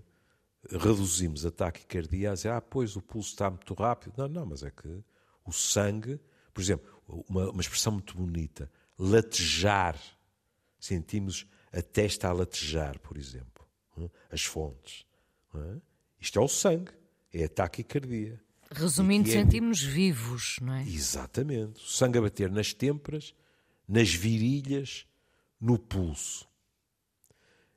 [0.70, 4.14] reduzimos a taquicardia a dizer, ah, pois o pulso está muito rápido.
[4.18, 5.04] Não, não, mas é que
[5.46, 6.20] o sangue,
[6.54, 10.00] por exemplo, uma, uma expressão muito bonita, latejar.
[10.80, 13.66] Sentimos a testa a latejar, por exemplo.
[13.98, 15.06] Hum, as fontes.
[15.54, 15.80] Hum,
[16.20, 16.92] isto é o sangue,
[17.34, 18.42] é a taquicardia.
[18.72, 19.32] Resumindo, é...
[19.32, 20.84] sentimos vivos, não é?
[20.84, 21.84] Exatamente.
[21.84, 23.34] O sangue a bater nas têmporas,
[23.88, 25.08] nas virilhas,
[25.60, 26.48] no pulso.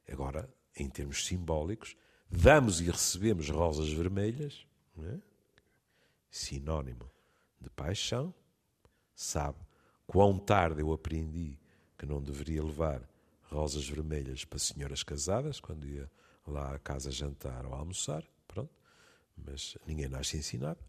[0.08, 1.96] Agora, em termos simbólicos,
[2.28, 4.66] damos e recebemos rosas vermelhas,
[4.98, 5.18] é?
[6.30, 7.10] sinónimo
[7.60, 8.34] de paixão.
[9.14, 9.58] Sabe
[10.10, 11.56] quão tarde eu aprendi
[11.96, 13.08] que não deveria levar
[13.42, 16.10] rosas vermelhas para senhoras casadas quando ia
[16.44, 18.74] lá à casa jantar ou almoçar, pronto.
[19.36, 20.80] Mas ninguém nasce ensinado.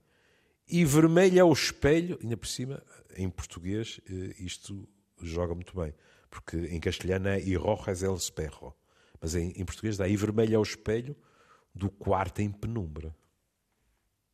[0.67, 2.83] E vermelho é o espelho, ainda por cima,
[3.15, 4.89] em português, eh, isto
[5.21, 5.93] joga muito bem,
[6.27, 8.73] porque em castelhano é e rojas el espejo,
[9.21, 11.15] mas em, em português dá e vermelho é o espelho
[11.75, 13.15] do quarto em penumbra.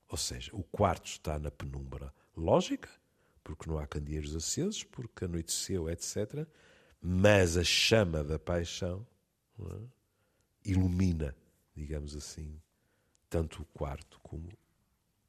[0.08, 2.90] Ou seja, o quarto está na penumbra lógica,
[3.48, 6.46] porque não há candeeiros acesos, porque anoiteceu, etc.
[7.02, 9.08] Mas a chama da paixão
[9.58, 9.80] é?
[10.66, 11.34] ilumina,
[11.74, 12.62] digamos assim,
[13.30, 14.50] tanto o quarto como,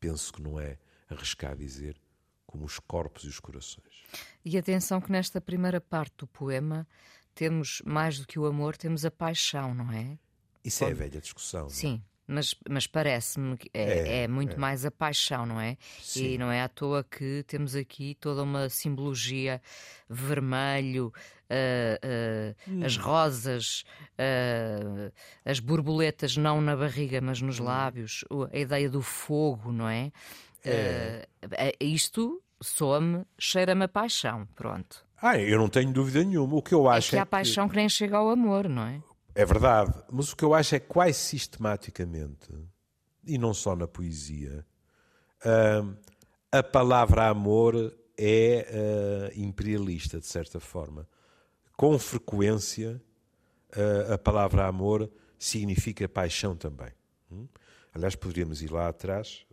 [0.00, 0.78] penso que não é
[1.09, 1.96] arriscado dizer,
[2.44, 4.02] como os corpos e os corações.
[4.44, 6.88] E atenção que nesta primeira parte do poema
[7.37, 10.18] temos mais do que o amor, temos a paixão, não é?
[10.64, 11.66] Isso é a velha discussão.
[11.66, 11.70] É?
[11.70, 12.02] Sim.
[12.31, 14.59] Mas, mas parece-me que é, é, é muito é.
[14.59, 15.79] mais a paixão, não é?
[16.03, 16.35] Sim.
[16.35, 19.62] E não é à toa que temos aqui toda uma simbologia
[20.11, 21.11] vermelho,
[21.51, 22.85] uh, uh, hum.
[22.85, 23.85] as rosas,
[24.19, 25.12] uh,
[25.45, 27.64] as borboletas não na barriga, mas nos hum.
[27.64, 30.12] lábios, a ideia do fogo, não é?
[30.62, 31.27] é.
[31.81, 35.09] isto soa-me, cheira-me a paixão, pronto.
[35.21, 36.57] Ah, eu não tenho dúvida nenhuma.
[36.57, 37.75] O que eu acho é que há paixão que...
[37.75, 39.01] que nem chega ao amor, não é?
[39.38, 42.48] É verdade, mas o que eu acho é que quase sistematicamente,
[43.24, 44.66] e não só na poesia,
[45.46, 45.96] uh,
[46.51, 51.09] a palavra amor é uh, imperialista, de certa forma.
[51.77, 53.01] Com frequência,
[53.77, 56.90] uh, a palavra amor significa paixão também.
[57.31, 57.46] Hum?
[57.94, 59.46] Aliás, poderíamos ir lá atrás,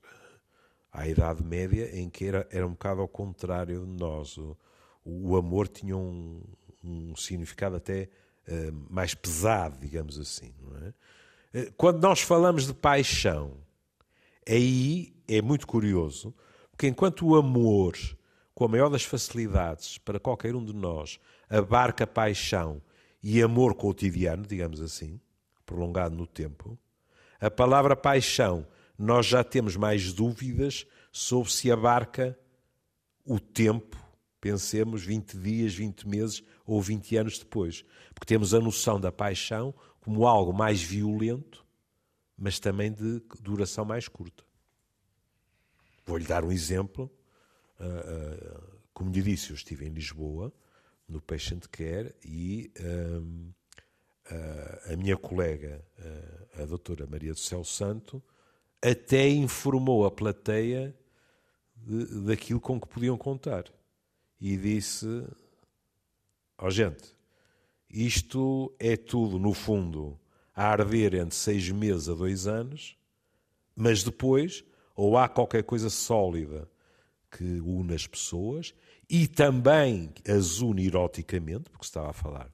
[0.92, 4.36] à Idade Média, em que era, era um bocado ao contrário de nós.
[4.36, 4.58] O,
[5.06, 6.42] o amor tinha um,
[6.84, 8.10] um significado até
[8.90, 10.54] mais pesado, digamos assim.
[10.84, 10.94] É?
[11.60, 13.58] Eh, quando nós falamos de paixão,
[14.48, 16.34] aí é muito curioso,
[16.72, 17.98] porque enquanto o amor,
[18.54, 22.82] com a maior das facilidades para qualquer um de nós, abarca paixão
[23.24, 25.20] e amor cotidiano, digamos assim,
[25.66, 26.78] prolongado no tempo,
[27.40, 32.38] a palavra paixão nós já temos mais dúvidas sobre se abarca
[33.26, 33.98] o tempo,
[34.46, 37.84] pensemos 20 dias, 20 meses ou 20 anos depois.
[38.14, 41.66] Porque temos a noção da paixão como algo mais violento,
[42.38, 44.44] mas também de duração mais curta.
[46.06, 47.12] Vou-lhe dar um exemplo.
[47.80, 48.62] Ah, ah,
[48.94, 50.54] como lhe disse, eu estive em Lisboa,
[51.10, 52.72] no Patient Care, e
[54.30, 55.84] ah, a minha colega,
[56.54, 58.22] a doutora Maria do Céu Santo,
[58.80, 60.96] até informou a plateia
[62.26, 63.75] daquilo com que podiam contar.
[64.40, 65.26] E disse
[66.58, 67.14] Ó oh, gente,
[67.90, 70.18] isto é tudo, no fundo,
[70.54, 72.98] a arder entre seis meses a dois anos,
[73.76, 74.64] mas depois,
[74.96, 76.70] ou há qualquer coisa sólida
[77.30, 78.74] que une as pessoas
[79.10, 82.50] e também as une eroticamente, porque estava a falar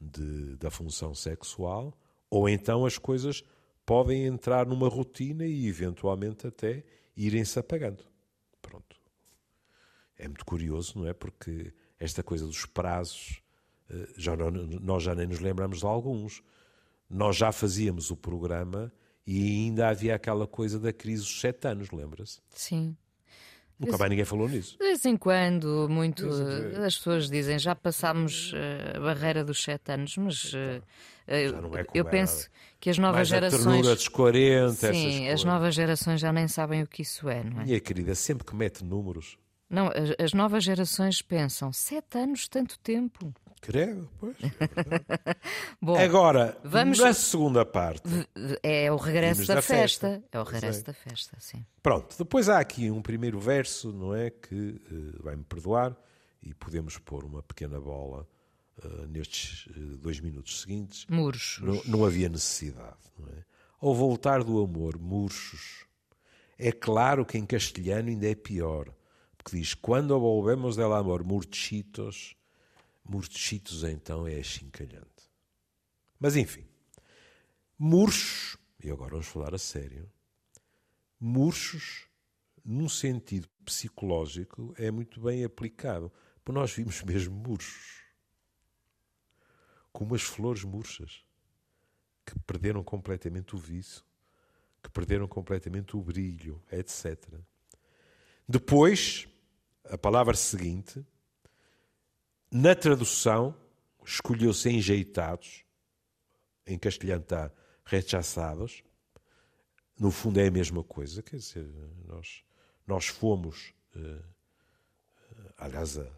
[0.00, 1.92] de, da função sexual,
[2.30, 3.42] ou então as coisas
[3.84, 6.84] podem entrar numa rotina e eventualmente até
[7.16, 8.04] irem-se apagando.
[10.20, 11.14] É muito curioso, não é?
[11.14, 13.42] Porque esta coisa dos prazos,
[13.90, 16.42] eh, já não, nós já nem nos lembramos de alguns.
[17.08, 18.92] Nós já fazíamos o programa
[19.26, 22.40] e ainda havia aquela coisa da crise dos sete anos, lembra-se?
[22.50, 22.96] Sim.
[23.78, 24.76] Nunca mais ninguém falou nisso.
[24.78, 26.28] De vez em quando, muito,
[26.84, 30.82] as pessoas dizem já passámos eh, a barreira dos sete anos, mas uh,
[31.26, 31.46] é
[31.94, 33.66] eu penso que as novas mais gerações.
[33.66, 37.42] A ternura dos 40, Sim, as novas gerações já nem sabem o que isso é,
[37.42, 37.64] não é?
[37.64, 39.38] Minha querida, sempre que mete números,
[39.70, 43.32] não, as, as novas gerações pensam: sete anos, tanto tempo.
[43.60, 44.36] Credo, pois.
[45.80, 48.02] Bom, Agora, vamos- na segunda parte.
[48.62, 50.08] é o regresso da, festa.
[50.08, 50.24] festa.
[50.32, 50.82] É o regresso é.
[50.84, 51.64] da festa, sim.
[51.82, 54.30] Pronto, depois há aqui um primeiro verso, não é?
[54.30, 55.94] Que eh, vai-me perdoar
[56.42, 58.26] e podemos pôr uma pequena bola
[58.82, 61.06] eh, nestes eh, dois minutos seguintes.
[61.08, 61.58] Muros.
[61.62, 63.44] Não, não havia necessidade, não é?
[63.78, 65.84] Ao voltar do amor, murchos.
[66.58, 68.92] É claro que em castelhano ainda é pior,
[69.42, 72.36] porque diz: quando volvemos del amor murchitos,
[73.02, 75.30] murchitos então é achincalhante.
[76.18, 76.66] Mas enfim,
[77.78, 80.10] murchos, e agora vamos falar a sério,
[81.18, 82.06] murchos,
[82.62, 86.12] num sentido psicológico, é muito bem aplicado,
[86.44, 88.02] porque nós vimos mesmo murchos,
[89.90, 91.24] como as flores murchas
[92.26, 94.04] que perderam completamente o viço,
[94.82, 97.40] que perderam completamente o brilho, etc.
[98.50, 99.28] Depois,
[99.88, 101.06] a palavra seguinte,
[102.50, 103.54] na tradução,
[104.04, 105.64] escolheu-se enjeitados,
[106.66, 107.52] em castelhano está
[107.84, 108.82] rechaçados,
[109.96, 111.64] no fundo é a mesma coisa, quer dizer,
[112.08, 112.42] nós,
[112.84, 114.22] nós fomos, eh,
[115.56, 116.10] aliás, a,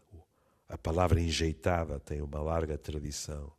[0.71, 3.53] a palavra enjeitada tem uma larga tradição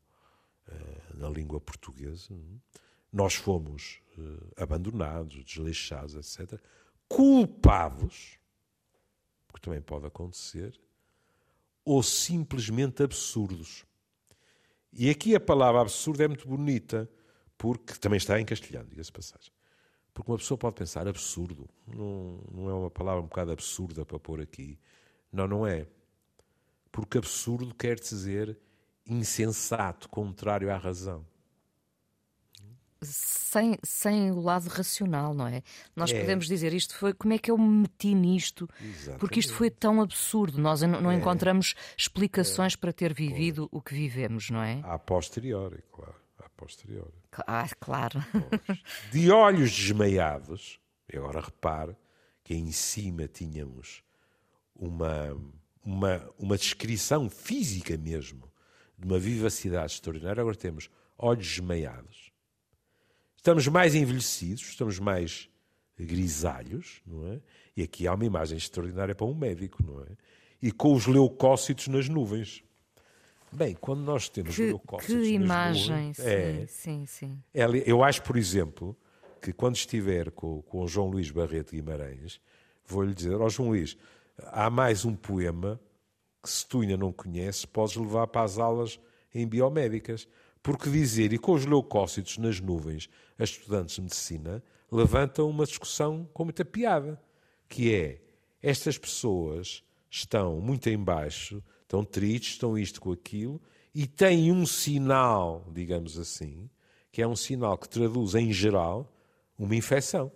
[0.67, 2.33] eh, na língua portuguesa.
[2.33, 2.79] é?
[3.11, 6.59] Nós fomos eh, abandonados, desleixados, etc.
[7.07, 8.39] Culpados,
[9.63, 10.77] também pode acontecer,
[11.85, 13.85] ou simplesmente absurdos.
[14.91, 17.09] E aqui a palavra absurdo é muito bonita,
[17.57, 19.51] porque também está em castelhano, diga-se passagem.
[20.13, 24.19] Porque uma pessoa pode pensar absurdo, não, não é uma palavra um bocado absurda para
[24.19, 24.77] pôr aqui.
[25.31, 25.87] Não, não é.
[26.91, 28.59] Porque absurdo quer dizer
[29.07, 31.25] insensato, contrário à razão.
[33.03, 35.61] Sem, sem o lado racional, não é?
[35.95, 36.19] Nós É.
[36.19, 38.67] podemos dizer isto foi como é que eu me meti nisto,
[39.19, 40.59] porque isto foi tão absurdo.
[40.59, 41.15] Nós não, É.
[41.15, 44.81] encontramos explicações para ter vivido o que vivemos, não é?
[44.83, 46.15] A posteriori, claro.
[46.39, 47.13] A posteriori.
[47.47, 48.23] Ah, claro.
[49.11, 50.79] De olhos desmaiados,
[51.11, 51.95] e agora repare
[52.43, 54.03] que em cima tínhamos
[54.75, 55.35] uma,
[55.83, 58.51] uma, uma descrição física mesmo
[58.97, 62.32] de uma vivacidade extraordinária, agora temos olhos desmaiados.
[63.43, 65.49] Estamos mais envelhecidos, estamos mais
[65.99, 67.41] grisalhos, não é?
[67.75, 70.15] E aqui há uma imagem extraordinária para um médico, não é?
[70.61, 72.63] E com os leucócitos nas nuvens.
[73.51, 77.43] Bem, quando nós temos Que, leucócitos que nas imagem, nuvens, sim, é, sim, sim.
[77.53, 78.95] é Eu acho, por exemplo,
[79.41, 82.39] que quando estiver com, com o João Luís Barreto Guimarães,
[82.85, 83.97] vou-lhe dizer, ó João Luís,
[84.37, 85.77] há mais um poema
[86.41, 88.97] que se tu ainda não conheces, podes levar para as aulas
[89.35, 90.29] em biomédicas.
[90.63, 96.27] Porque dizer, e com os leucócitos nas nuvens, as estudantes de medicina levantam uma discussão
[96.33, 97.21] com muita piada,
[97.67, 98.21] que é,
[98.61, 103.61] estas pessoas estão muito em baixo, estão tristes, estão isto com aquilo,
[103.93, 106.69] e têm um sinal, digamos assim,
[107.11, 109.13] que é um sinal que traduz, em geral,
[109.59, 110.31] uma infecção.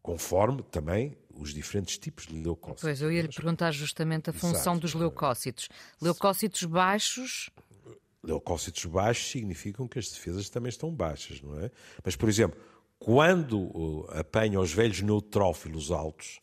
[0.00, 2.82] Conforme também os diferentes tipos de leucócitos.
[2.82, 4.80] Pois, eu ia lhe perguntar justamente a função Exato.
[4.80, 5.68] dos leucócitos.
[6.00, 7.50] Leucócitos baixos,
[8.24, 11.70] Leucócitos baixos significam que as defesas também estão baixas, não é?
[12.04, 12.58] Mas, por exemplo,
[12.98, 16.40] quando apanham os velhos neutrófilos altos,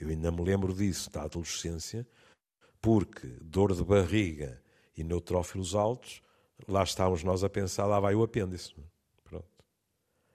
[0.00, 2.08] eu ainda me lembro disso da adolescência,
[2.80, 4.62] porque dor de barriga
[4.96, 6.22] e neutrófilos altos,
[6.66, 8.72] lá estávamos nós a pensar, lá vai o apêndice.
[8.78, 8.82] é?
[9.22, 9.46] Pronto.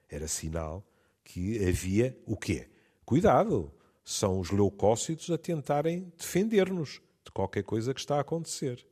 [0.08, 0.86] Era sinal
[1.24, 2.68] que havia o quê?
[3.04, 3.72] Cuidado,
[4.04, 8.86] são os leucócitos a tentarem defender-nos de qualquer coisa que está a acontecer.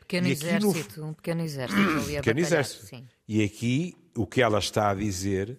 [0.00, 2.86] pequeno E aqui no- exército, um pequeno exército ali a pequeno exército.
[2.86, 3.08] Sim.
[3.28, 5.58] E aqui o que ela está a dizer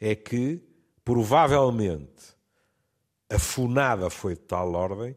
[0.00, 0.62] é que
[1.04, 2.36] provavelmente
[3.30, 5.16] a funada foi de tal ordem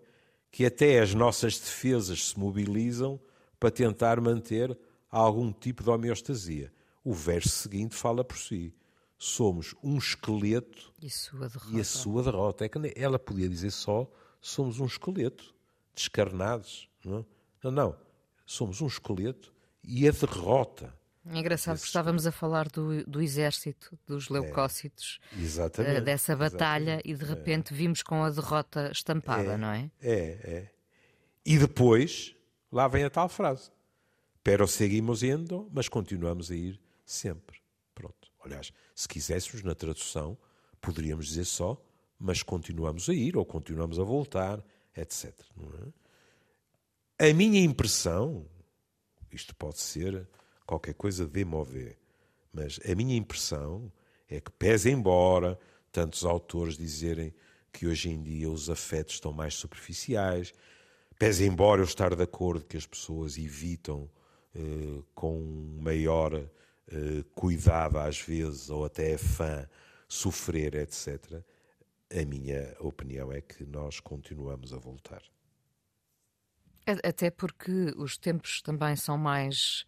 [0.52, 3.20] que até as nossas defesas se mobilizam
[3.60, 4.78] para tentar manter
[5.10, 6.72] algum tipo de homeostasia.
[7.04, 8.76] O verso seguinte fala por si.
[9.24, 12.66] Somos um esqueleto E sua e a sua derrota.
[12.66, 15.54] É que ela podia dizer só somos um esqueleto,
[15.93, 16.89] descarnados.
[17.06, 17.24] Não,
[17.64, 17.95] não, não.
[18.48, 20.91] Somos um esqueleto e a derrota.
[21.24, 25.98] É engraçado porque estávamos a falar do, do exército, dos leucócitos, Exatamente.
[25.98, 29.91] eh, dessa batalha, e de repente vimos com a derrota estampada, não é?
[30.02, 30.72] É, é.
[31.45, 32.36] E depois,
[32.72, 33.70] lá vem a tal frase.
[34.43, 37.61] Pero seguimos indo, mas continuamos a ir sempre.
[38.44, 40.38] Aliás, se quiséssemos, na tradução,
[40.80, 41.82] poderíamos dizer só,
[42.20, 44.64] mas continuamos a ir, ou continuamos a voltar,
[44.96, 45.34] etc.
[47.20, 47.30] é?
[47.30, 48.46] A minha impressão,
[49.32, 50.28] isto pode ser
[50.66, 51.98] qualquer coisa de mover,
[52.52, 53.92] mas a minha impressão
[54.28, 55.60] é que, pese embora
[55.92, 57.34] tantos autores dizerem
[57.72, 60.54] que hoje em dia os afetos estão mais superficiais,
[61.22, 64.10] Pese embora eu estar de acordo que as pessoas evitam
[64.56, 65.39] eh, com
[65.80, 66.50] maior
[66.92, 69.68] eh, cuidado às vezes, ou até fã,
[70.08, 71.42] sofrer, etc.,
[72.14, 75.24] a minha opinião é que nós continuamos a voltar.
[76.86, 79.86] Até porque os tempos também são mais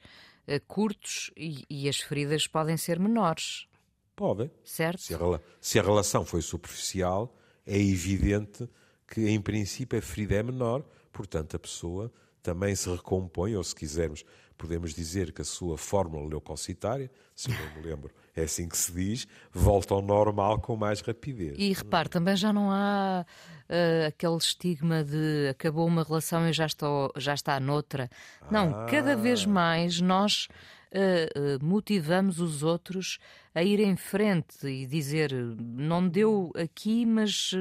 [0.47, 3.67] uh, curtos e, e, as feridas podem ser menores.
[4.15, 4.49] Podem.
[4.63, 5.01] Certo?
[5.01, 5.17] Se a,
[5.59, 7.35] se a relação foi superficial,
[7.65, 8.69] é evidente
[9.07, 13.73] que, em princípio, a ferida é menor, portanto, a pessoa também se recompõe, ou se
[13.73, 14.23] quisermos,
[14.57, 18.91] podemos dizer que a sua fórmula leucocitária, se não me lembro, é assim que se
[18.91, 21.55] diz, volta ao normal com mais rapidez.
[21.57, 23.25] E repare, também já não há
[23.69, 28.09] uh, aquele estigma de acabou uma relação e já, estou, já está noutra.
[28.49, 28.85] Não, ah.
[28.85, 30.47] cada vez mais nós
[30.93, 33.19] uh, uh, motivamos os outros
[33.53, 37.51] a ir em frente e dizer não deu aqui, mas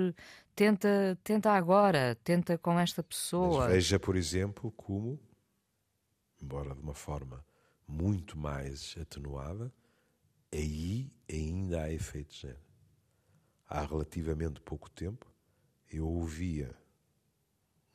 [0.55, 3.65] tenta, tenta agora, tenta com esta pessoa.
[3.65, 5.19] Mas veja, por exemplo, como,
[6.43, 7.45] embora de uma forma
[7.87, 9.73] muito mais atenuada,
[10.53, 12.59] aí ainda há efeitos zero.
[13.69, 15.27] Há relativamente pouco tempo,
[15.91, 16.75] eu ouvia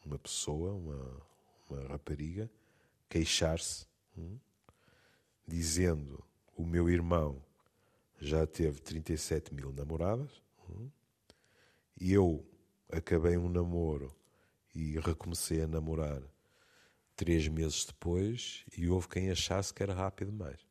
[0.06, 1.22] uma pessoa, uma,
[1.70, 2.50] uma rapariga,
[3.10, 3.86] queixar-se,
[4.18, 4.40] hum,
[5.48, 6.24] dizendo:
[6.56, 7.44] O meu irmão
[8.20, 10.90] já teve 37 mil namoradas, hum,
[12.00, 12.44] e eu
[12.90, 14.16] acabei um namoro
[14.74, 16.24] e recomecei a namorar
[17.18, 20.62] três meses depois e houve quem achasse que era rápido demais.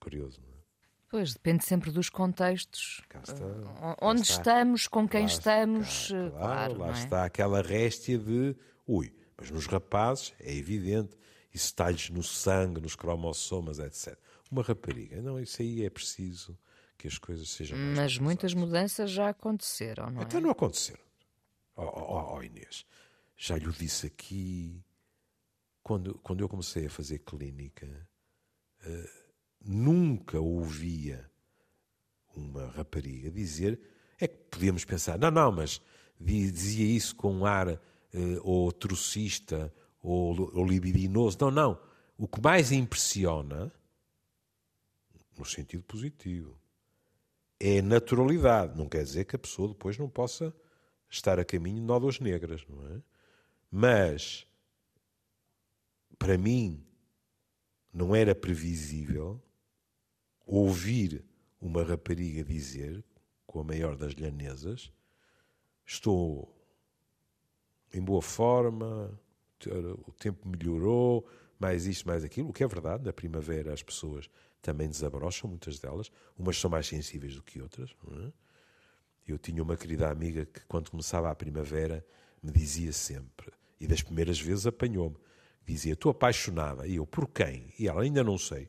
[0.00, 0.54] Curioso, não é?
[1.08, 3.02] Pois, depende sempre dos contextos.
[3.22, 6.08] Está, uh, onde está, estamos, com quem estamos.
[6.08, 6.92] Cá, claro, claro, lá é?
[6.92, 11.16] está aquela réstia de ui, mas nos rapazes é evidente,
[11.52, 14.18] isso está-lhes no sangue, nos cromossomas, etc.
[14.50, 16.58] Uma rapariga, não, isso aí é preciso
[16.98, 20.24] que as coisas sejam Mas muitas mudanças já aconteceram, não é?
[20.24, 21.04] Até não aconteceram.
[21.76, 22.86] Oh, oh, oh, Inês,
[23.36, 24.82] já lhe disse aqui,
[25.84, 27.86] quando, quando eu comecei a fazer clínica,
[28.86, 29.08] uh,
[29.60, 31.30] nunca ouvia
[32.34, 33.78] uma rapariga dizer,
[34.18, 35.80] é que podíamos pensar, não, não, mas
[36.18, 37.78] dizia isso com um ar uh,
[38.42, 39.72] ou trocista
[40.02, 41.36] ou, ou libidinoso.
[41.40, 41.80] Não, não.
[42.16, 43.70] O que mais impressiona,
[45.36, 46.58] no sentido positivo,
[47.60, 48.76] é naturalidade.
[48.76, 50.54] Não quer dizer que a pessoa depois não possa
[51.10, 53.02] estar a caminho de nódoas negras, não é?
[53.70, 54.46] Mas,
[56.24, 56.82] para mim,
[57.92, 59.38] não era previsível
[60.46, 61.22] ouvir
[61.60, 63.04] uma rapariga dizer,
[63.46, 64.90] com a maior das lhanesas,
[65.84, 66.50] estou
[67.92, 69.20] em boa forma,
[70.06, 74.30] o tempo melhorou, mais isto, mais aquilo, o que é verdade, na primavera as pessoas
[74.62, 77.94] também desabrocham, muitas delas, umas são mais sensíveis do que outras.
[78.24, 78.32] É?
[79.28, 82.02] Eu tinha uma querida amiga que, quando começava a primavera,
[82.42, 85.18] me dizia sempre, e das primeiras vezes apanhou-me,
[85.66, 86.86] dizia: Estou apaixonada.
[86.86, 87.72] E eu, por quem?
[87.78, 88.68] E ela, ainda não sei.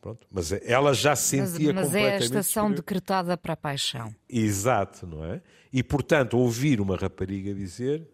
[0.00, 0.26] Pronto.
[0.30, 1.92] Mas ela já sentia mas, mas completamente...
[1.92, 4.14] Mas é a estação decretada para a paixão.
[4.28, 5.42] Exato, não é?
[5.72, 8.08] E, portanto, ouvir uma rapariga dizer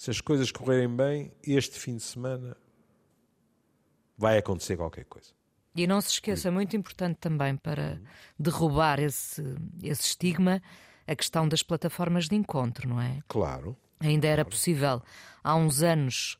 [0.00, 2.56] se as coisas correrem bem, este fim de semana
[4.16, 5.28] vai acontecer qualquer coisa.
[5.76, 8.00] E não se esqueça, muito importante também para
[8.38, 9.42] derrubar esse,
[9.82, 10.62] esse estigma,
[11.06, 13.20] a questão das plataformas de encontro, não é?
[13.28, 13.76] Claro.
[14.00, 15.02] Ainda era possível,
[15.44, 16.38] há uns anos,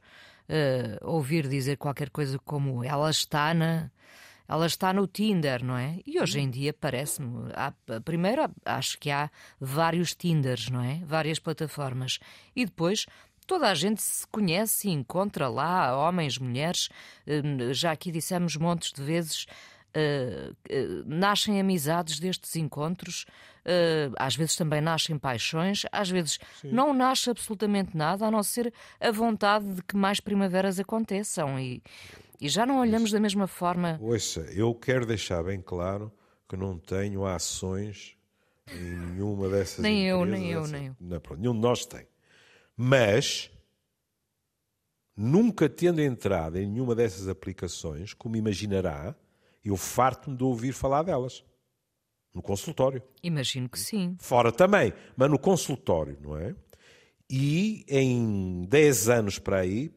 [0.48, 3.90] uh, ouvir dizer qualquer coisa como ela está na.
[4.48, 6.00] Ela está no Tinder, não é?
[6.04, 7.52] E hoje em dia parece-me.
[8.04, 9.30] Primeiro, acho que há
[9.60, 11.00] vários Tinders, não é?
[11.04, 12.18] Várias plataformas.
[12.56, 13.06] E depois
[13.46, 16.88] toda a gente se conhece e encontra lá, homens, mulheres,
[17.26, 19.46] hum, já aqui dissemos montes de vezes.
[19.96, 23.26] Uh, uh, nascem amizades destes encontros,
[23.64, 26.70] uh, às vezes também nascem paixões, às vezes Sim.
[26.70, 31.58] não nasce absolutamente nada, a não ser a vontade de que mais primaveras aconteçam.
[31.58, 31.82] E,
[32.40, 33.14] e já não olhamos Isso.
[33.14, 33.98] da mesma forma.
[34.00, 36.12] Ouça, eu quero deixar bem claro
[36.48, 38.16] que não tenho ações
[38.72, 40.20] em nenhuma dessas nem empresas.
[40.20, 40.96] Eu, nem eu, nem eu.
[41.00, 42.06] Não, pronto, nenhum de nós tem.
[42.76, 43.50] Mas,
[45.16, 49.14] nunca tendo entrado em nenhuma dessas aplicações, como imaginará,
[49.64, 51.44] eu farto-me de ouvir falar delas.
[52.32, 53.02] No consultório.
[53.22, 54.16] Imagino que sim.
[54.20, 56.54] Fora também, mas no consultório, não é?
[57.28, 59.92] E em 10 anos para aí,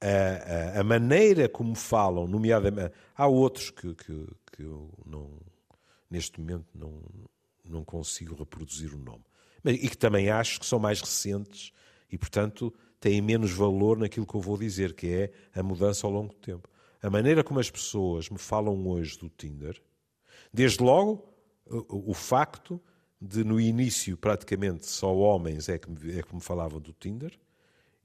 [0.00, 2.94] a, a, a, maneira como falam, nomeadamente.
[3.16, 5.30] Há outros que, que, que eu não,
[6.08, 7.02] neste momento não,
[7.64, 9.24] não consigo reproduzir o nome
[9.72, 11.72] e que também acho que são mais recentes
[12.10, 16.12] e, portanto, têm menos valor naquilo que eu vou dizer, que é a mudança ao
[16.12, 16.68] longo do tempo.
[17.04, 19.78] A maneira como as pessoas me falam hoje do Tinder,
[20.50, 21.22] desde logo
[21.66, 22.80] o, facto
[23.20, 27.38] de, no início, praticamente só homens é que, me, é que me falavam do Tinder,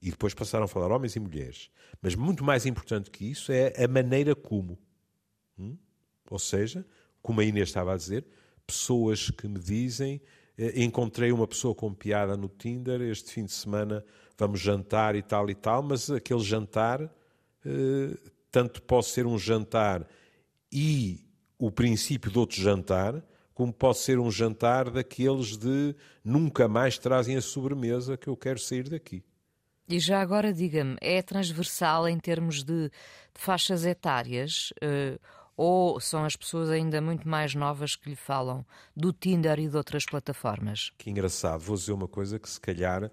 [0.02, 1.72] e depois passaram a falar homens e mulheres.
[2.02, 4.78] Mas muito mais importante que isso é a maneira como.
[5.58, 5.78] Hum?
[6.30, 6.86] Ou seja,
[7.22, 8.26] como a Inês estava a dizer,
[8.68, 10.22] pessoas que me dizem
[10.58, 14.04] eh, encontrei uma pessoa com piada no Tinder, este fim de semana
[14.38, 17.02] vamos jantar e tal e tal, mas aquele jantar,
[17.66, 18.18] eh,
[18.52, 20.08] tanto pode ser um jantar
[20.72, 21.26] e
[21.58, 23.24] o princípio de outro jantar,
[23.54, 28.60] como pode ser um jantar daqueles de nunca mais trazem a sobremesa que eu quero
[28.60, 29.24] sair daqui.
[29.88, 32.92] E já agora diga-me, é transversal em termos de, de
[33.34, 34.72] faixas etárias?
[34.84, 35.20] Uh,
[35.58, 39.76] ou são as pessoas ainda muito mais novas que lhe falam do Tinder e de
[39.76, 40.94] outras plataformas?
[40.98, 43.12] Que engraçado, vou dizer uma coisa que se calhar uh,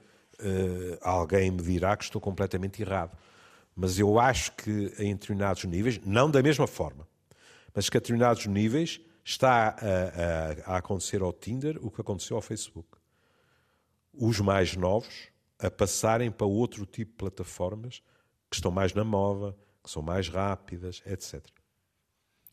[1.01, 3.19] alguém me dirá que estou completamente errado.
[3.77, 7.07] Mas eu acho que em determinados níveis, não da mesma forma,
[7.75, 12.37] mas que a determinados níveis está a, a, a acontecer ao Tinder o que aconteceu
[12.37, 12.89] ao Facebook.
[14.15, 18.03] Os mais novos a passarem para outro tipo de plataformas
[18.49, 19.55] que estão mais na moda,
[19.85, 21.45] que são mais rápidas, etc.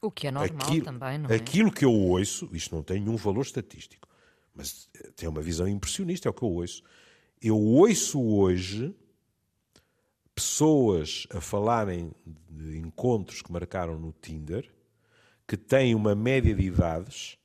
[0.02, 1.36] O que é normal aquilo, também, não é?
[1.36, 4.10] Aquilo que eu ouço, isto não tem nenhum valor estatístico,
[4.54, 6.84] mas tem uma visão impressionista, é o que eu ouço.
[7.42, 8.94] Eu ouço hoje
[10.34, 12.12] pessoas a falarem
[12.50, 14.70] de encontros que marcaram no Tinder
[15.48, 17.38] que tem uma média de idades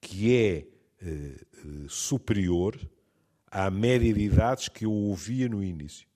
[0.00, 0.66] que é eh,
[1.02, 2.78] eh, superior
[3.50, 6.06] à média de idades que eu ouvia no início.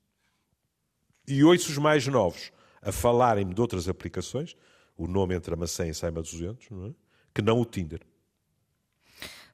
[1.27, 4.57] E ouço os mais novos a falarem-me de outras aplicações,
[4.97, 6.95] o nome entre a maçã e saima 200, não é?
[7.35, 8.01] que não o Tinder.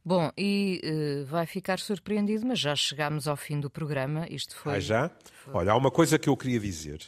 [0.08, 4.26] Bom, e uh, vai ficar surpreendido, mas já chegámos ao fim do programa.
[4.30, 4.76] Isto foi.
[4.76, 5.10] Ah, já?
[5.44, 5.52] Foi...
[5.52, 7.04] Olha, há uma coisa que eu queria dizer,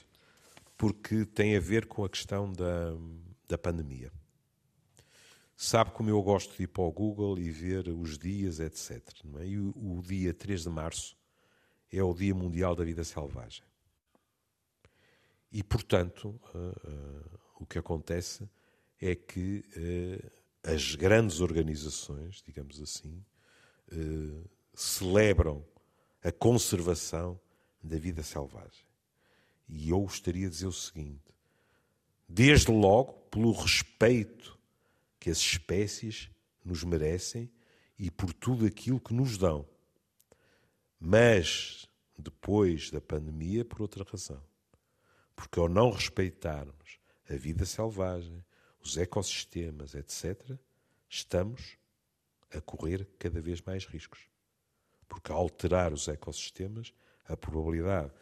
[0.76, 2.94] porque tem a ver com a questão da,
[3.48, 4.12] da pandemia.
[5.56, 9.00] Sabe como eu gosto de ir para o Google e ver os dias, etc.
[9.38, 9.46] É?
[9.46, 11.16] E o, o, dia 3 de março
[11.90, 13.64] é o Dia Mundial da Vida Selvagem.
[15.50, 18.46] E, portanto, uh, uh, o que acontece
[19.00, 23.24] é que uh, as grandes organizações, digamos assim,
[24.74, 25.64] celebram
[26.22, 27.40] a conservação
[27.82, 28.84] da vida selvagem.
[29.68, 31.34] E eu gostaria de dizer o seguinte:
[32.28, 34.58] desde logo, pelo respeito
[35.18, 36.30] que as espécies
[36.64, 37.50] nos merecem
[37.98, 39.66] e por tudo aquilo que nos dão.
[40.98, 41.86] Mas,
[42.18, 44.42] depois da pandemia, por outra razão.
[45.34, 46.98] Porque ao não respeitarmos
[47.28, 48.44] a vida selvagem,
[48.82, 50.58] os ecossistemas, etc.,
[51.08, 51.76] estamos
[52.52, 54.20] a correr cada vez mais riscos.
[55.08, 56.92] Porque ao alterar os ecossistemas,
[57.26, 58.12] a probabilidade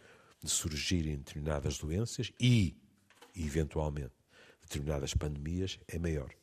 [0.43, 2.77] de surgirem determinadas doenças e,
[3.37, 4.15] eventualmente,
[4.63, 6.38] determinadas pandemias é maior.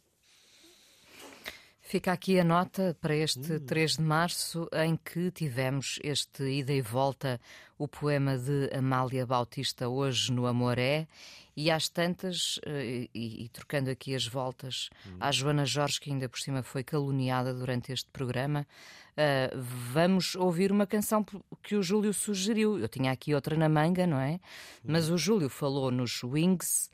[1.87, 3.59] Fica aqui a nota para este hum.
[3.59, 7.39] 3 de março, em que tivemos este ida e volta,
[7.77, 11.07] o poema de Amália Bautista, hoje no Amoré,
[11.55, 15.17] e às tantas, eh, e, e trocando aqui as voltas, hum.
[15.19, 18.65] à Joana Jorge, que ainda por cima foi caluniada durante este programa,
[19.11, 19.61] uh,
[19.93, 21.23] vamos ouvir uma canção
[21.61, 22.79] que o Júlio sugeriu.
[22.79, 24.33] Eu tinha aqui outra na manga, não é?
[24.33, 24.39] Hum.
[24.87, 26.89] Mas o Júlio falou nos Wings.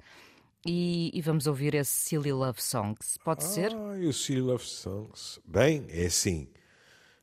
[0.65, 3.17] E, e, vamos ouvir esse Silly Love Songs.
[3.23, 3.73] Pode ah, ser?
[3.73, 5.39] o Silly Love Songs.
[5.43, 6.47] Bem, é assim.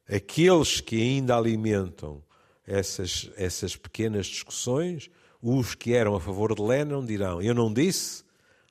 [0.08, 2.22] Aqueles que ainda alimentam
[2.66, 5.08] essas, essas pequenas discussões,
[5.40, 8.24] os que eram a favor de Lennon dirão: Eu não disse,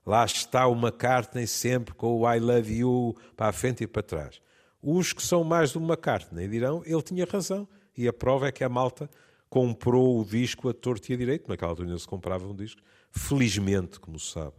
[0.06, 4.04] lá está o McCartney sempre com o I love you para a frente e para
[4.04, 4.42] trás.
[4.82, 7.66] Os que são mais do McCartney dirão: Ele tinha razão.
[7.96, 9.10] E a prova é que a malta
[9.50, 11.48] comprou o disco a torto e a direito.
[11.48, 12.82] Naquela altura não se comprava um disco
[13.12, 14.56] Felizmente, como sabe.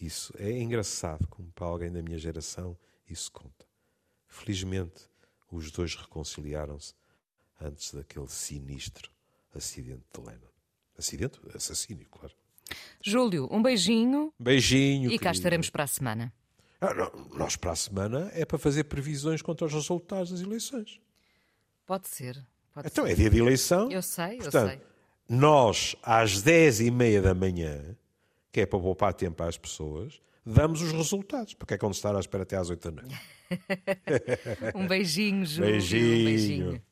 [0.00, 2.76] Isso é engraçado, como para alguém da minha geração
[3.08, 3.64] isso conta.
[4.26, 5.08] Felizmente,
[5.50, 6.94] os dois reconciliaram-se
[7.60, 9.10] antes daquele sinistro
[9.54, 10.50] acidente de Lennon.
[10.98, 11.38] Acidente?
[11.54, 12.34] Assassínio, claro.
[13.00, 14.32] Júlio, um beijinho.
[14.38, 15.10] Beijinho.
[15.10, 15.36] E cá querido.
[15.36, 16.32] estaremos para a semana.
[16.80, 21.00] Ah, não, nós para a semana é para fazer previsões contra os resultados das eleições.
[21.86, 22.44] Pode ser.
[22.74, 23.12] Pode então ser.
[23.12, 23.90] é dia de eleição.
[23.90, 24.95] Eu sei, Portanto, eu sei
[25.28, 27.96] nós, às 10 e meia da manhã,
[28.52, 31.54] que é para poupar tempo às pessoas, damos os resultados.
[31.54, 33.20] Porque é que vamos estar à espera até às 8 da noite?
[34.74, 35.62] um beijinho, Ju.
[35.62, 36.20] Beijinho.
[36.20, 36.82] Um beijinho.